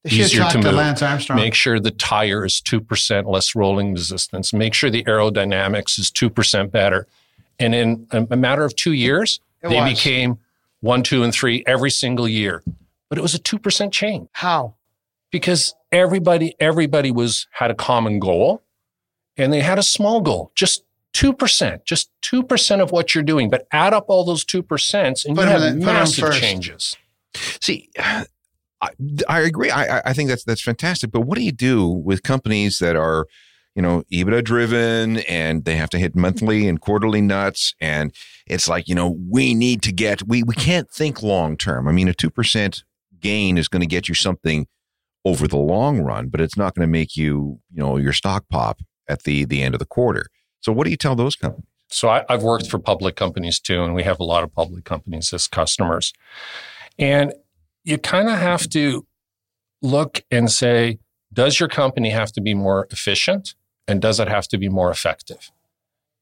[0.04, 0.74] They Easier to move.
[0.74, 1.38] Lance Armstrong.
[1.38, 4.52] Make sure the tire is 2% less rolling resistance.
[4.52, 7.06] Make sure the aerodynamics is 2% better.
[7.58, 9.92] And in a a matter of two years, It they was.
[9.92, 10.38] became
[10.82, 12.62] one, two, and three every single year.
[13.08, 14.74] but it was a 2% change How?
[15.30, 18.62] because everybody, everybody was, had a common goal
[19.38, 23.66] and they had a small goal, just 2%, just 2% of what you're doing, but
[23.72, 26.34] add up all those 2% and Put you 'em have in the- put 'em massive
[26.34, 26.96] changes.
[27.60, 28.26] See, I,
[29.28, 29.70] I agree.
[29.70, 31.10] I, I- I think that's that's fantastic.
[31.12, 33.26] But what do you do with companies that are,
[33.74, 38.14] you know, EBITDA driven and they have to hit monthly and quarterly nuts, and
[38.46, 41.88] it's like you know we need to get we we can't think long term.
[41.88, 42.84] I mean, a two percent
[43.20, 44.66] gain is going to get you something
[45.24, 48.44] over the long run, but it's not going to make you you know your stock
[48.50, 50.26] pop at the the end of the quarter.
[50.60, 51.66] So what do you tell those companies?
[51.88, 54.84] So I, I've worked for public companies too, and we have a lot of public
[54.84, 56.12] companies as customers.
[56.98, 57.34] And
[57.84, 59.06] you kind of have to
[59.82, 60.98] look and say,
[61.32, 63.54] does your company have to be more efficient?
[63.88, 65.50] And does it have to be more effective?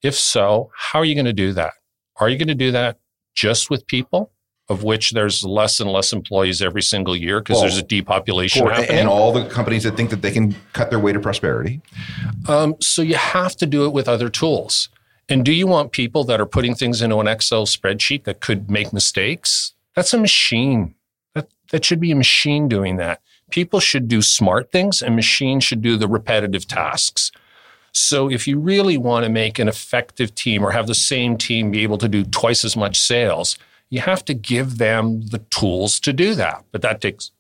[0.03, 1.73] If so, how are you going to do that?
[2.17, 2.99] Are you going to do that
[3.35, 4.31] just with people,
[4.69, 8.67] of which there's less and less employees every single year because Well, there's a depopulation
[8.67, 8.99] For- happening?
[9.01, 11.81] and all the companies that think that they can cut their way to prosperity.
[12.49, 14.89] Um, so you have to do it with other tools.
[15.29, 18.71] And do you want people that are putting things into an Excel spreadsheet that could
[18.71, 19.75] make mistakes?
[19.95, 20.95] That's a machine.
[21.35, 23.21] That, that should be a machine doing that.
[23.51, 27.31] People should do smart things and machines should do the repetitive tasks.
[27.93, 31.71] So if you really want to make an effective team or have the same team
[31.71, 35.99] be able to do twice as much sales, you have to give them the tools
[36.01, 36.65] to do that.
[36.71, 37.33] But that takes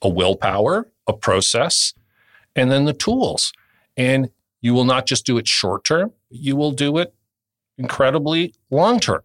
[0.00, 1.94] a willpower, a process,
[2.56, 3.52] and then the tools.
[3.96, 7.14] And you will not just do it short term, you will do it
[7.76, 9.22] incredibly long term.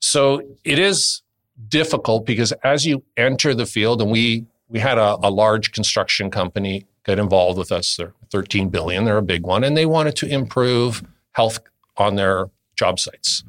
[0.00, 1.22] So it is
[1.68, 6.30] difficult because as you enter the field, and we we had a, a large construction
[6.30, 7.96] company get involved with us.
[7.96, 11.58] They're 13 billion, they're a big one, and they wanted to improve health
[11.96, 13.44] on their job sites.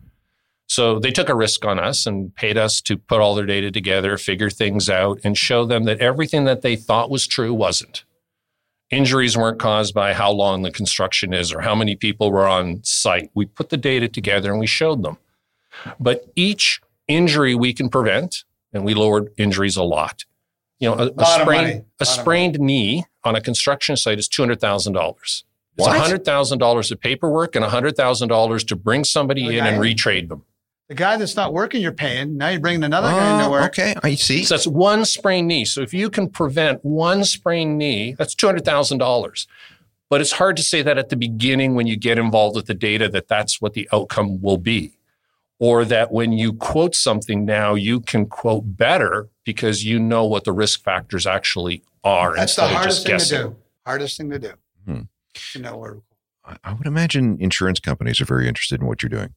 [0.68, 3.72] So they took a risk on us and paid us to put all their data
[3.72, 8.06] together, figure things out, and show them that everything that they thought was true wasn't.
[8.90, 12.82] Injuries weren't caused by how long the construction is or how many people were on
[12.84, 13.30] site.
[13.34, 15.18] We put the data together and we showed them.
[16.00, 18.44] But each injury we can prevent,
[18.74, 20.26] and we lowered injuries a lot.
[20.82, 24.60] You know, a, a sprained, a sprained knee on a construction site is two hundred
[24.60, 25.46] thousand dollars.
[25.78, 29.80] It's hundred thousand dollars of paperwork and hundred thousand dollars to bring somebody in and
[29.82, 30.44] retrade them.
[30.90, 32.36] The guy that's not working, you're paying.
[32.36, 33.66] Now you're bringing another guy into Oh, work.
[33.72, 34.44] okay, I see.
[34.44, 35.64] So that's one sprained knee.
[35.64, 39.48] So if you can prevent one sprained knee, that's two hundred thousand dollars.
[40.10, 42.74] But it's hard to say that at the beginning when you get involved with the
[42.74, 44.92] data that that's what the outcome will be,
[45.62, 50.44] or that when you quote something now you can quote better because you know what
[50.44, 53.38] the risk factors actually are That's the instead of hardest just thing guessing.
[53.38, 53.56] to do.
[53.86, 54.52] Hardest thing to do.
[54.86, 55.02] Hmm.
[55.54, 55.98] To know where.
[56.44, 59.34] I- I would imagine insurance companies are very interested in what you're doing.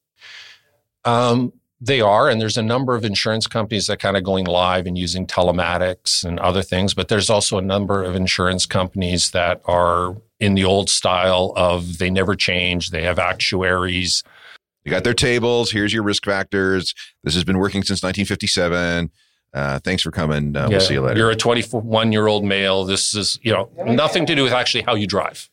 [1.04, 4.86] Um, they are, and there's a number of insurance companies that kind of going live
[4.86, 6.94] and using telematics and other things.
[6.94, 11.98] But there's also a number of insurance companies that are in the old style of
[11.98, 12.90] they never change.
[12.90, 14.22] They have actuaries.
[14.84, 15.70] You got their tables.
[15.70, 16.94] Here's your risk factors.
[17.22, 19.10] This has been working since 1957.
[19.52, 20.56] Uh, thanks for coming.
[20.56, 21.18] Uh, Yeah, We'll see you later.
[21.18, 22.84] You're a 21 year old male.
[22.84, 25.48] This is you know nothing to do with actually how you drive.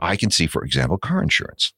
[0.00, 1.72] I can see, for example, car insurance.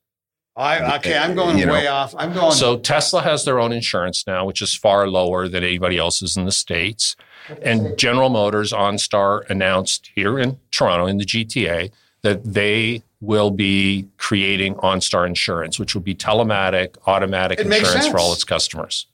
[0.57, 1.19] I okay.
[1.19, 1.73] I'm going You know.
[1.73, 2.15] way off.
[2.17, 2.53] I'm going.
[2.53, 6.45] So Tesla has their own insurance now, which is far lower than anybody else's in
[6.45, 7.17] the states.
[7.63, 11.91] And General Motors OnStar announced here in Toronto in the GTA
[12.23, 18.19] that they will be creating OnStar insurance, which will be telematic, automatic It insurance for
[18.19, 19.07] all its customers.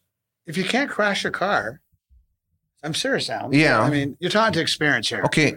[0.47, 1.81] if you can't crash a car,
[2.83, 3.53] I'm serious, Alan.
[3.53, 3.81] Yeah.
[3.81, 5.23] I mean, you're talking to experience here.
[5.25, 5.57] Okay.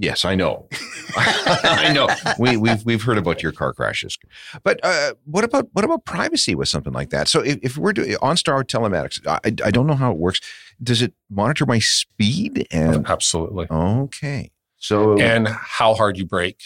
[0.00, 0.68] Yes, I know.
[1.16, 2.06] I know.
[2.38, 4.16] We, we've we've heard about your car crashes,
[4.62, 7.26] but uh, what about what about privacy with something like that?
[7.26, 10.40] So if, if we're doing OnStar telematics, I, I don't know how it works.
[10.80, 12.68] Does it monitor my speed?
[12.70, 13.66] And Absolutely.
[13.70, 16.60] okay, so And how hard you brake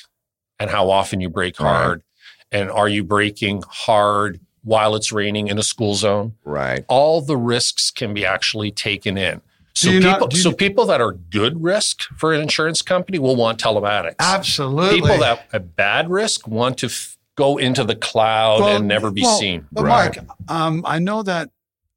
[0.63, 1.69] and how often you brake Right.
[1.71, 2.03] hard.
[2.51, 6.35] And are you braking hard while it's raining in a school zone?
[6.45, 9.41] right, all the risks can be actually taken in.
[9.75, 13.19] So people, not- do you- so people that are good risk for an insurance company
[13.19, 14.17] will want telematics.
[14.19, 15.01] Absolutely.
[15.01, 19.11] People that are bad risk want to f- go into the cloud Well, and never
[19.11, 19.67] be well, seen.
[19.73, 20.15] But Right.
[20.15, 21.49] Mark, um, I know that,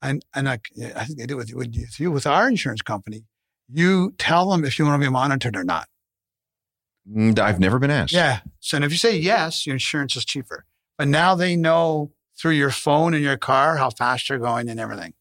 [0.01, 0.59] and and I,
[0.95, 3.25] I think they do with, with you with our insurance company.
[3.71, 5.87] You tell them if you want to be monitored or not.
[7.09, 8.13] Mm, I've never been asked.
[8.13, 8.39] Yeah.
[8.59, 10.65] So and if you say yes, your insurance is cheaper.
[10.97, 14.79] But now they know through your phone and your car how fast you're going and
[14.79, 15.13] everything.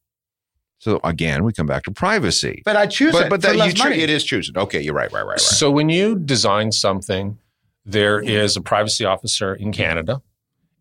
[0.78, 2.62] So again, we come back to privacy.
[2.64, 4.00] But I choose But it but for that you less money.
[4.00, 4.56] it is choosing.
[4.56, 5.40] Okay, you're right, right, right, right.
[5.40, 7.38] So when you design something,
[7.86, 10.22] there is a privacy officer in Canada,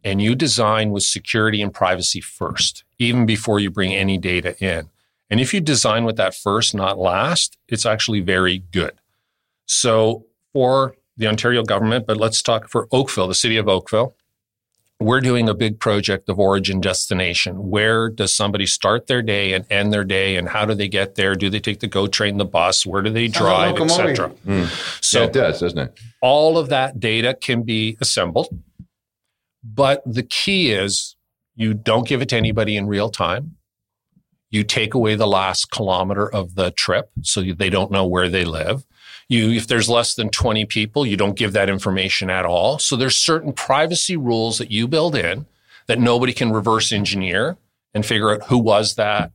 [0.04, 4.90] and you design with security and privacy first, even before you bring any data in.
[5.30, 8.94] And if you design with that first, not last, it's actually very good.
[9.66, 14.16] So for the Ontario government, but let's talk for Oakville, the city of Oakville.
[15.00, 17.70] We're doing a big project of origin destination.
[17.70, 21.16] Where does somebody start their day and end their day, and how do they get
[21.16, 21.36] there?
[21.36, 22.86] Do they take the GO train, the bus?
[22.86, 24.30] Where do they drive, etc.
[24.30, 24.66] Hmm.
[25.02, 26.00] So yeah, it does, doesn't it?
[26.22, 28.58] All of that data can be assembled,
[29.64, 31.16] but the key is
[31.56, 33.58] you don't give it to anybody in real time.
[34.50, 38.46] You take away the last kilometer of the trip so they don't know where they
[38.46, 38.86] live.
[39.28, 42.78] You, if there's less than 20 people, you don't give that information at all.
[42.78, 45.46] So there's certain privacy rules that you build in
[45.88, 47.58] that nobody can reverse engineer
[47.94, 49.32] and figure out who was that.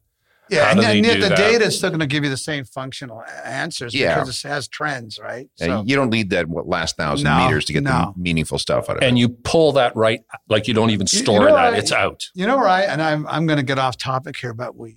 [0.51, 1.37] Yeah, and, and the that?
[1.37, 4.15] data is still going to give you the same functional answers yeah.
[4.15, 5.49] because it has trends, right?
[5.57, 8.15] So, you don't need that what last thousand no, meters to get no.
[8.17, 9.09] the meaningful stuff out of and it.
[9.09, 11.93] And you pull that right, like you don't even store you know that; I, it's
[11.93, 12.29] out.
[12.35, 12.85] You know, right?
[12.85, 14.97] And I'm I'm going to get off topic here, but we,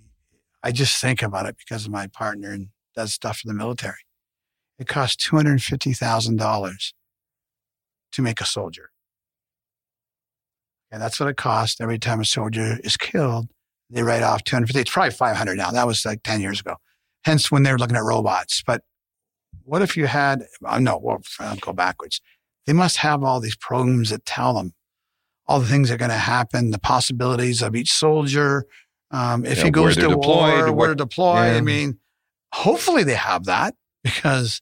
[0.64, 4.06] I just think about it because of my partner and does stuff for the military.
[4.82, 6.94] It costs $250,000
[8.14, 8.90] to make a soldier.
[10.90, 13.50] And that's what it costs every time a soldier is killed.
[13.92, 14.80] They write off 250.
[14.82, 15.70] It's probably 500 now.
[15.70, 16.78] That was like 10 years ago.
[17.24, 18.64] Hence when they were looking at robots.
[18.66, 18.82] But
[19.66, 22.20] what if you had, uh, no, well, I'll go backwards.
[22.66, 24.74] They must have all these programs that tell them
[25.46, 28.66] all the things that are going to happen, the possibilities of each soldier.
[29.12, 31.52] Um, if yeah, he goes to war, where to deploy.
[31.52, 31.58] Yeah.
[31.58, 32.00] I mean,
[32.52, 34.60] hopefully they have that because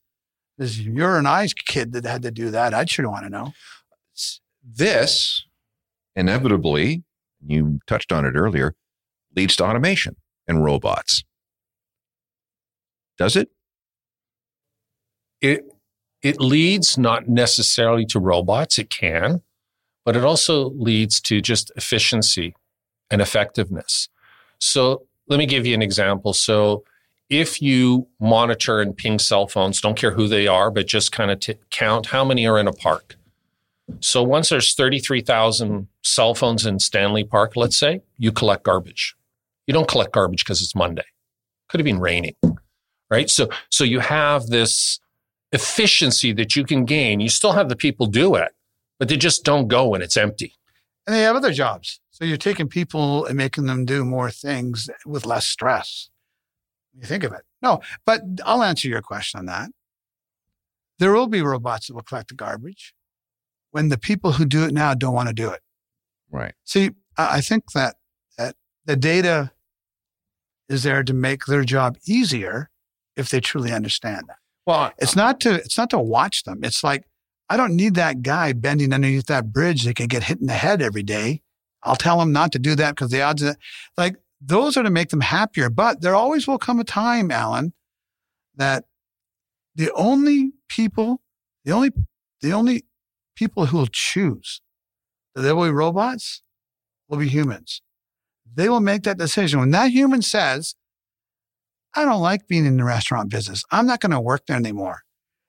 [0.60, 2.74] is you're an eyes kid that had to do that.
[2.74, 3.54] I'd sure want to know.
[4.64, 5.46] This
[6.16, 7.04] inevitably,
[7.46, 8.76] you touched on it earlier,
[9.36, 10.16] leads to automation
[10.48, 11.24] and robots.
[13.18, 13.50] Does it?
[15.42, 15.66] It
[16.22, 18.78] it leads not necessarily to robots.
[18.78, 19.42] It can,
[20.04, 22.56] but it also leads to just efficiency
[23.10, 24.10] and effectiveness.
[24.60, 26.34] So let me give you an example.
[26.34, 26.84] So
[27.30, 31.30] if you monitor and ping cell phones, don't care who they are, but just kind
[31.30, 33.16] of t- count how many are in a park.
[34.02, 39.16] So once there's 33,000 cell phones in Stanley Park, let's say, you collect garbage.
[39.68, 41.06] You don't collect garbage because it's Monday.
[41.70, 42.36] Could have been raining,
[43.10, 43.30] right?
[43.30, 45.00] So, so you have this
[45.52, 47.20] efficiency that you can gain.
[47.20, 48.52] You still have the people do it,
[48.98, 50.54] but they just don't go when it's empty.
[51.06, 52.00] And they have other jobs.
[52.12, 56.09] So you're taking people and making them do more things with less stress
[57.00, 57.42] you think of it.
[57.62, 59.70] No, but I'll answer your question on that.
[61.00, 62.94] There will be robots that will collect the garbage
[63.72, 65.62] when the people who do it now don't want to do it.
[66.30, 66.54] Right.
[66.66, 67.96] See, I think that,
[68.38, 69.52] that the data
[70.68, 72.70] is there to make their job easier
[73.16, 74.38] if they truly understand that.
[74.66, 76.60] Well, it's not to it's not to watch them.
[76.64, 77.06] It's like
[77.50, 80.54] I don't need that guy bending underneath that bridge that can get hit in the
[80.54, 81.42] head every day.
[81.84, 83.56] I'll tell him not to do that because the odds of
[83.98, 85.70] like those are to make them happier.
[85.70, 87.74] But there always will come a time, Alan,
[88.56, 88.86] that
[89.76, 91.22] the only people,
[91.66, 91.92] the only,
[92.42, 92.86] the only
[93.36, 94.62] people who will choose
[95.36, 96.42] that there will be robots
[97.08, 97.82] will be humans.
[98.52, 99.60] They will make that decision.
[99.60, 100.76] When that human says,
[101.96, 103.64] I don't like being in the restaurant business.
[103.72, 105.02] I'm not going to work there anymore.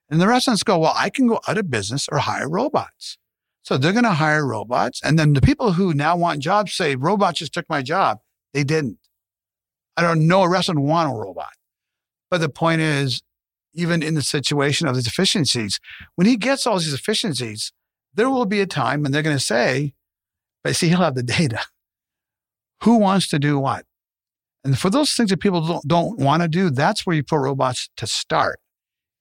[0.09, 3.19] And the restaurants go, well, I can go out of business or hire robots.
[3.63, 5.01] So they're going to hire robots.
[5.03, 8.21] And then the people who now want jobs say, robots just took my job.
[8.53, 8.99] They didn't.
[9.97, 11.53] I don't know a restaurant want a robot.
[12.31, 13.23] But the point is,
[13.75, 15.79] even in the situation of the deficiencies,
[16.15, 17.73] when he gets all these efficiencies,
[18.15, 19.95] there will be a time when they're going to say,
[20.63, 21.61] but see, he'll have the data.
[22.83, 23.85] Who wants to do what?
[24.65, 27.39] And for those things that people don't, don't want to do, that's where you put
[27.39, 28.61] robots to start.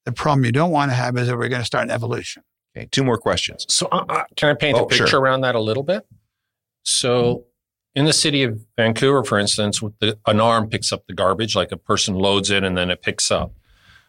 [0.05, 2.43] The problem you don't want to have is that we're going to start an evolution.
[2.75, 3.65] Okay, two more questions.
[3.69, 5.21] So, uh, uh, can I paint oh, a picture sure.
[5.21, 6.05] around that a little bit?
[6.83, 7.45] So,
[7.95, 11.71] in the city of Vancouver, for instance, the, an arm picks up the garbage, like
[11.71, 13.53] a person loads it and then it picks up.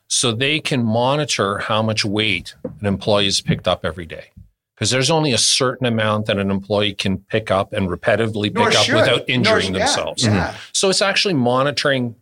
[0.06, 4.30] So they can monitor how much weight an employee has picked up every day.
[4.74, 8.54] Because there's only a certain amount that an employee can pick up and repetitively pick
[8.54, 8.94] Nor up should.
[8.94, 10.24] without injuring Nor, themselves.
[10.24, 10.56] Yeah, yeah.
[10.72, 12.16] So it's actually monitoring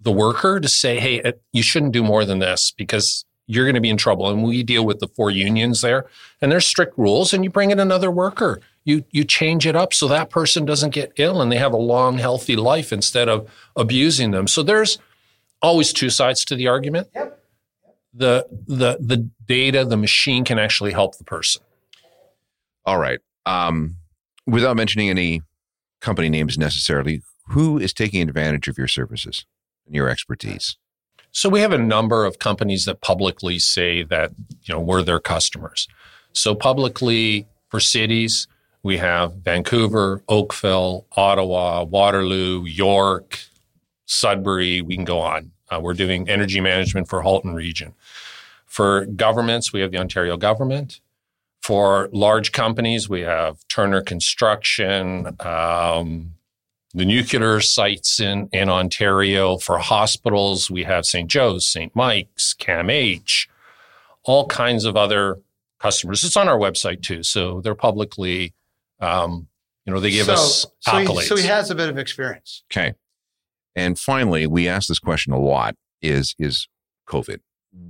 [0.00, 3.74] the worker to say, hey, uh, you shouldn't do more than this because you're going
[3.74, 4.30] to be in trouble.
[4.30, 6.06] And we deal with the four unions there,
[6.40, 8.60] and there's strict rules, and you bring in another worker.
[8.84, 11.76] You you change it up so that person doesn't get ill and they have a
[11.76, 14.48] long healthy life instead of abusing them.
[14.48, 14.98] So there's
[15.60, 17.08] always two sides to the argument.
[17.14, 17.38] Yep.
[18.12, 21.62] the the the data the machine can actually help the person.
[22.84, 23.20] All right.
[23.46, 23.96] Um,
[24.46, 25.42] without mentioning any
[26.00, 29.46] company names necessarily who is taking advantage of your services
[29.86, 30.76] and your expertise
[31.32, 34.30] so we have a number of companies that publicly say that
[34.62, 35.88] you know we're their customers
[36.32, 38.46] so publicly for cities
[38.82, 43.38] we have Vancouver, Oakville, Ottawa, Waterloo, York,
[44.06, 45.52] Sudbury, we can go on.
[45.70, 47.94] Uh, we're doing energy management for Halton region.
[48.66, 51.00] For governments, we have the Ontario government.
[51.60, 56.34] For large companies, we have Turner Construction, um,
[56.94, 59.58] the nuclear sites in, in Ontario.
[59.58, 61.28] For hospitals, we have St.
[61.28, 61.94] Joe's, St.
[61.94, 63.48] Mike's, CAMH,
[64.24, 65.40] all kinds of other
[65.80, 66.24] customers.
[66.24, 67.22] It's on our website too.
[67.22, 68.54] So they're publicly,
[69.00, 69.48] um,
[69.84, 71.20] you know, they give so, us so accolades.
[71.20, 72.62] He, so he has a bit of experience.
[72.70, 72.94] Okay.
[73.74, 76.68] And finally, we ask this question a lot is is
[77.08, 77.40] COVID.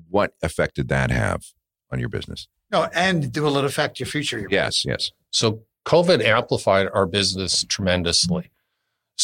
[0.08, 1.42] What effect did that have
[1.90, 2.46] on your business?
[2.70, 4.46] No, and will it affect your future?
[4.48, 5.10] Yes, yes.
[5.30, 8.51] So COVID amplified our business tremendously.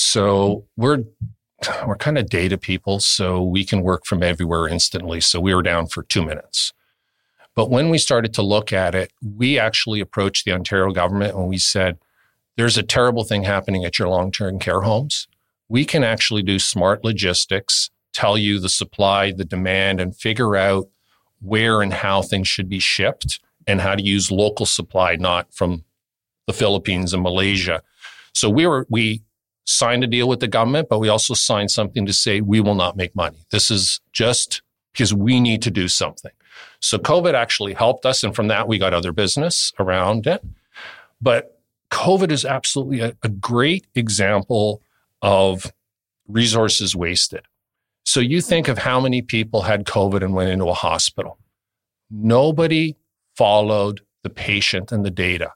[0.01, 1.03] So we're
[1.86, 5.20] we're kind of data people, so we can work from everywhere instantly.
[5.20, 6.72] So we were down for two minutes.
[7.57, 11.49] But when we started to look at it, we actually approached the Ontario government and
[11.49, 11.99] we said,
[12.57, 15.26] there's a terrible thing happening at your long term care homes.
[15.68, 20.86] We can actually do smart logistics, tell you the supply, the demand, and figure out
[21.40, 25.84] where and how things should be shipped and how to use local supply, not from
[26.46, 27.82] the Philippines and Malaysia.
[28.32, 29.22] So we were, we
[29.69, 32.75] signed a deal with the government, but we also signed something to say we will
[32.75, 33.37] not make money.
[33.51, 34.62] This is just
[34.93, 36.33] because we need to do something.
[36.81, 38.23] So COVID actually helped us.
[38.23, 40.43] And from that, we got other business around it.
[41.21, 41.61] But
[41.91, 44.83] COVID is absolutely a, a great example
[45.21, 45.71] of
[46.27, 47.43] resources wasted.
[48.05, 51.39] So you think of how many people had COVID and went into a hospital.
[52.11, 52.97] Nobody
[53.37, 55.53] followed the patient and the data.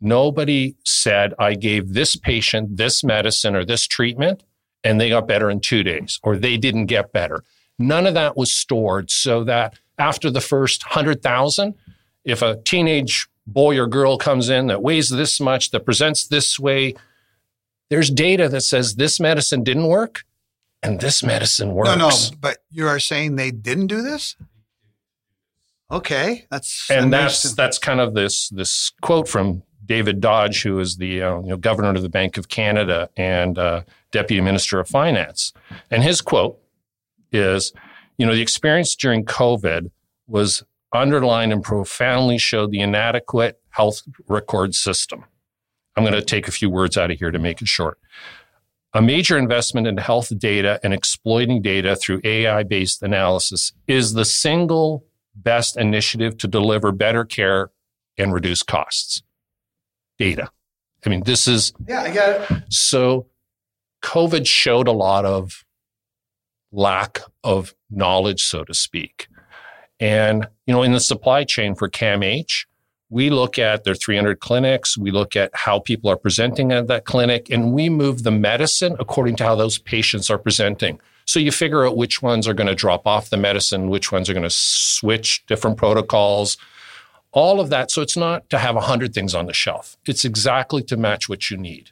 [0.00, 4.44] Nobody said, I gave this patient this medicine or this treatment
[4.84, 7.42] and they got better in two days, or they didn't get better.
[7.78, 11.74] None of that was stored so that after the first 100,000,
[12.24, 16.58] if a teenage boy or girl comes in that weighs this much, that presents this
[16.58, 16.94] way,
[17.90, 20.24] there's data that says this medicine didn't work
[20.82, 21.90] and this medicine works.
[21.90, 24.36] No, no, but you are saying they didn't do this?
[25.90, 30.98] Okay, that's and that's that's kind of this this quote from David Dodge, who is
[30.98, 33.82] the uh, you know, governor of the Bank of Canada and uh,
[34.12, 35.52] deputy minister of finance,
[35.90, 36.58] and his quote
[37.32, 37.72] is,
[38.18, 39.90] you know, the experience during COVID
[40.26, 40.62] was
[40.92, 45.24] underlined and profoundly showed the inadequate health record system.
[45.96, 47.98] I'm going to take a few words out of here to make it short.
[48.94, 54.24] A major investment in health data and exploiting data through AI based analysis is the
[54.24, 57.70] single best initiative to deliver better care
[58.16, 59.22] and reduce costs.
[60.18, 60.50] Data.
[61.06, 61.72] I mean, this is.
[61.86, 62.62] Yeah, I got it.
[62.70, 63.26] So,
[64.02, 65.64] COVID showed a lot of
[66.72, 69.28] lack of knowledge, so to speak.
[70.00, 72.66] And, you know, in the supply chain for CAMH,
[73.10, 77.04] we look at their 300 clinics, we look at how people are presenting at that
[77.04, 81.00] clinic, and we move the medicine according to how those patients are presenting.
[81.24, 84.28] So you figure out which ones are going to drop off the medicine, which ones
[84.28, 86.58] are going to switch different protocols,
[87.32, 87.90] all of that.
[87.90, 91.50] So it's not to have 100 things on the shelf, it's exactly to match what
[91.50, 91.90] you need.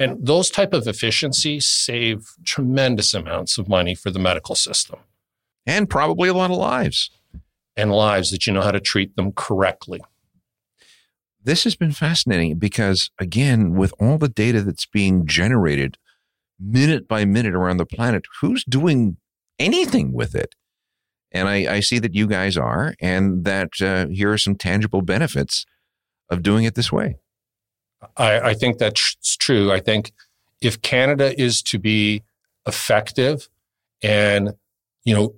[0.00, 5.00] And those type of efficiencies save tremendous amounts of money for the medical system.
[5.66, 7.10] And probably a lot of lives.
[7.76, 10.00] And lives that you know how to treat them correctly.
[11.42, 15.96] This has been fascinating because, again, with all the data that's being generated
[16.60, 19.16] minute by minute around the planet, who's doing
[19.58, 20.54] anything with it?
[21.32, 25.02] And I, I see that you guys are, and that uh, here are some tangible
[25.02, 25.66] benefits
[26.30, 27.16] of doing it this way.
[28.16, 29.72] I, I think that's true.
[29.72, 30.12] I think
[30.60, 32.22] if Canada is to be
[32.66, 33.48] effective
[34.02, 34.54] and,
[35.04, 35.34] you know,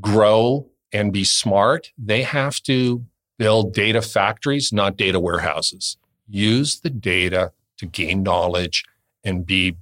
[0.00, 3.04] grow and be smart, they have to
[3.38, 5.96] build data factories, not data warehouses.
[6.28, 8.84] Use the data to gain knowledge
[9.24, 9.76] and be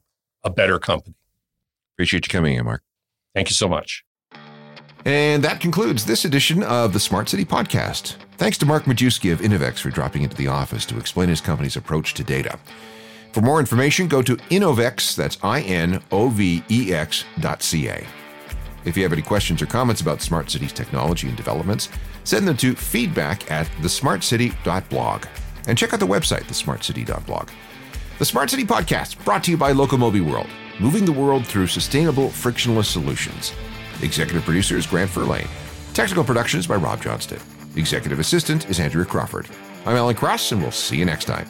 [0.45, 1.17] a better company.
[1.95, 2.83] Appreciate you coming in, Mark.
[3.35, 4.06] Thank you so much.
[5.07, 8.17] And that concludes this edition of the Smart City Podcast.
[8.39, 11.77] Thanks to Mark Majewski of Inovex for dropping into the office to explain his company's
[11.77, 12.59] approach to data.
[13.33, 17.87] For more information, go to Inovex, that's I N O V E X dot C
[17.87, 18.05] A.
[18.85, 21.89] If you have any questions or comments about Smart City's technology and developments,
[22.25, 25.27] send them to feedback at thesmartcity.blog.
[25.69, 27.51] And check out the website, thesmartcity.blog.
[28.19, 30.49] The Smart City Podcast, brought to you by Locomobi World,
[30.81, 33.53] moving the world through sustainable, frictionless solutions.
[34.03, 35.49] Executive producer is Grant Furlane.
[35.95, 37.41] Technical production is by Rob Johnston.
[37.77, 39.49] Executive assistant is Andrea Crawford.
[39.87, 41.47] I'm Alan Cross, and we'll see you next time.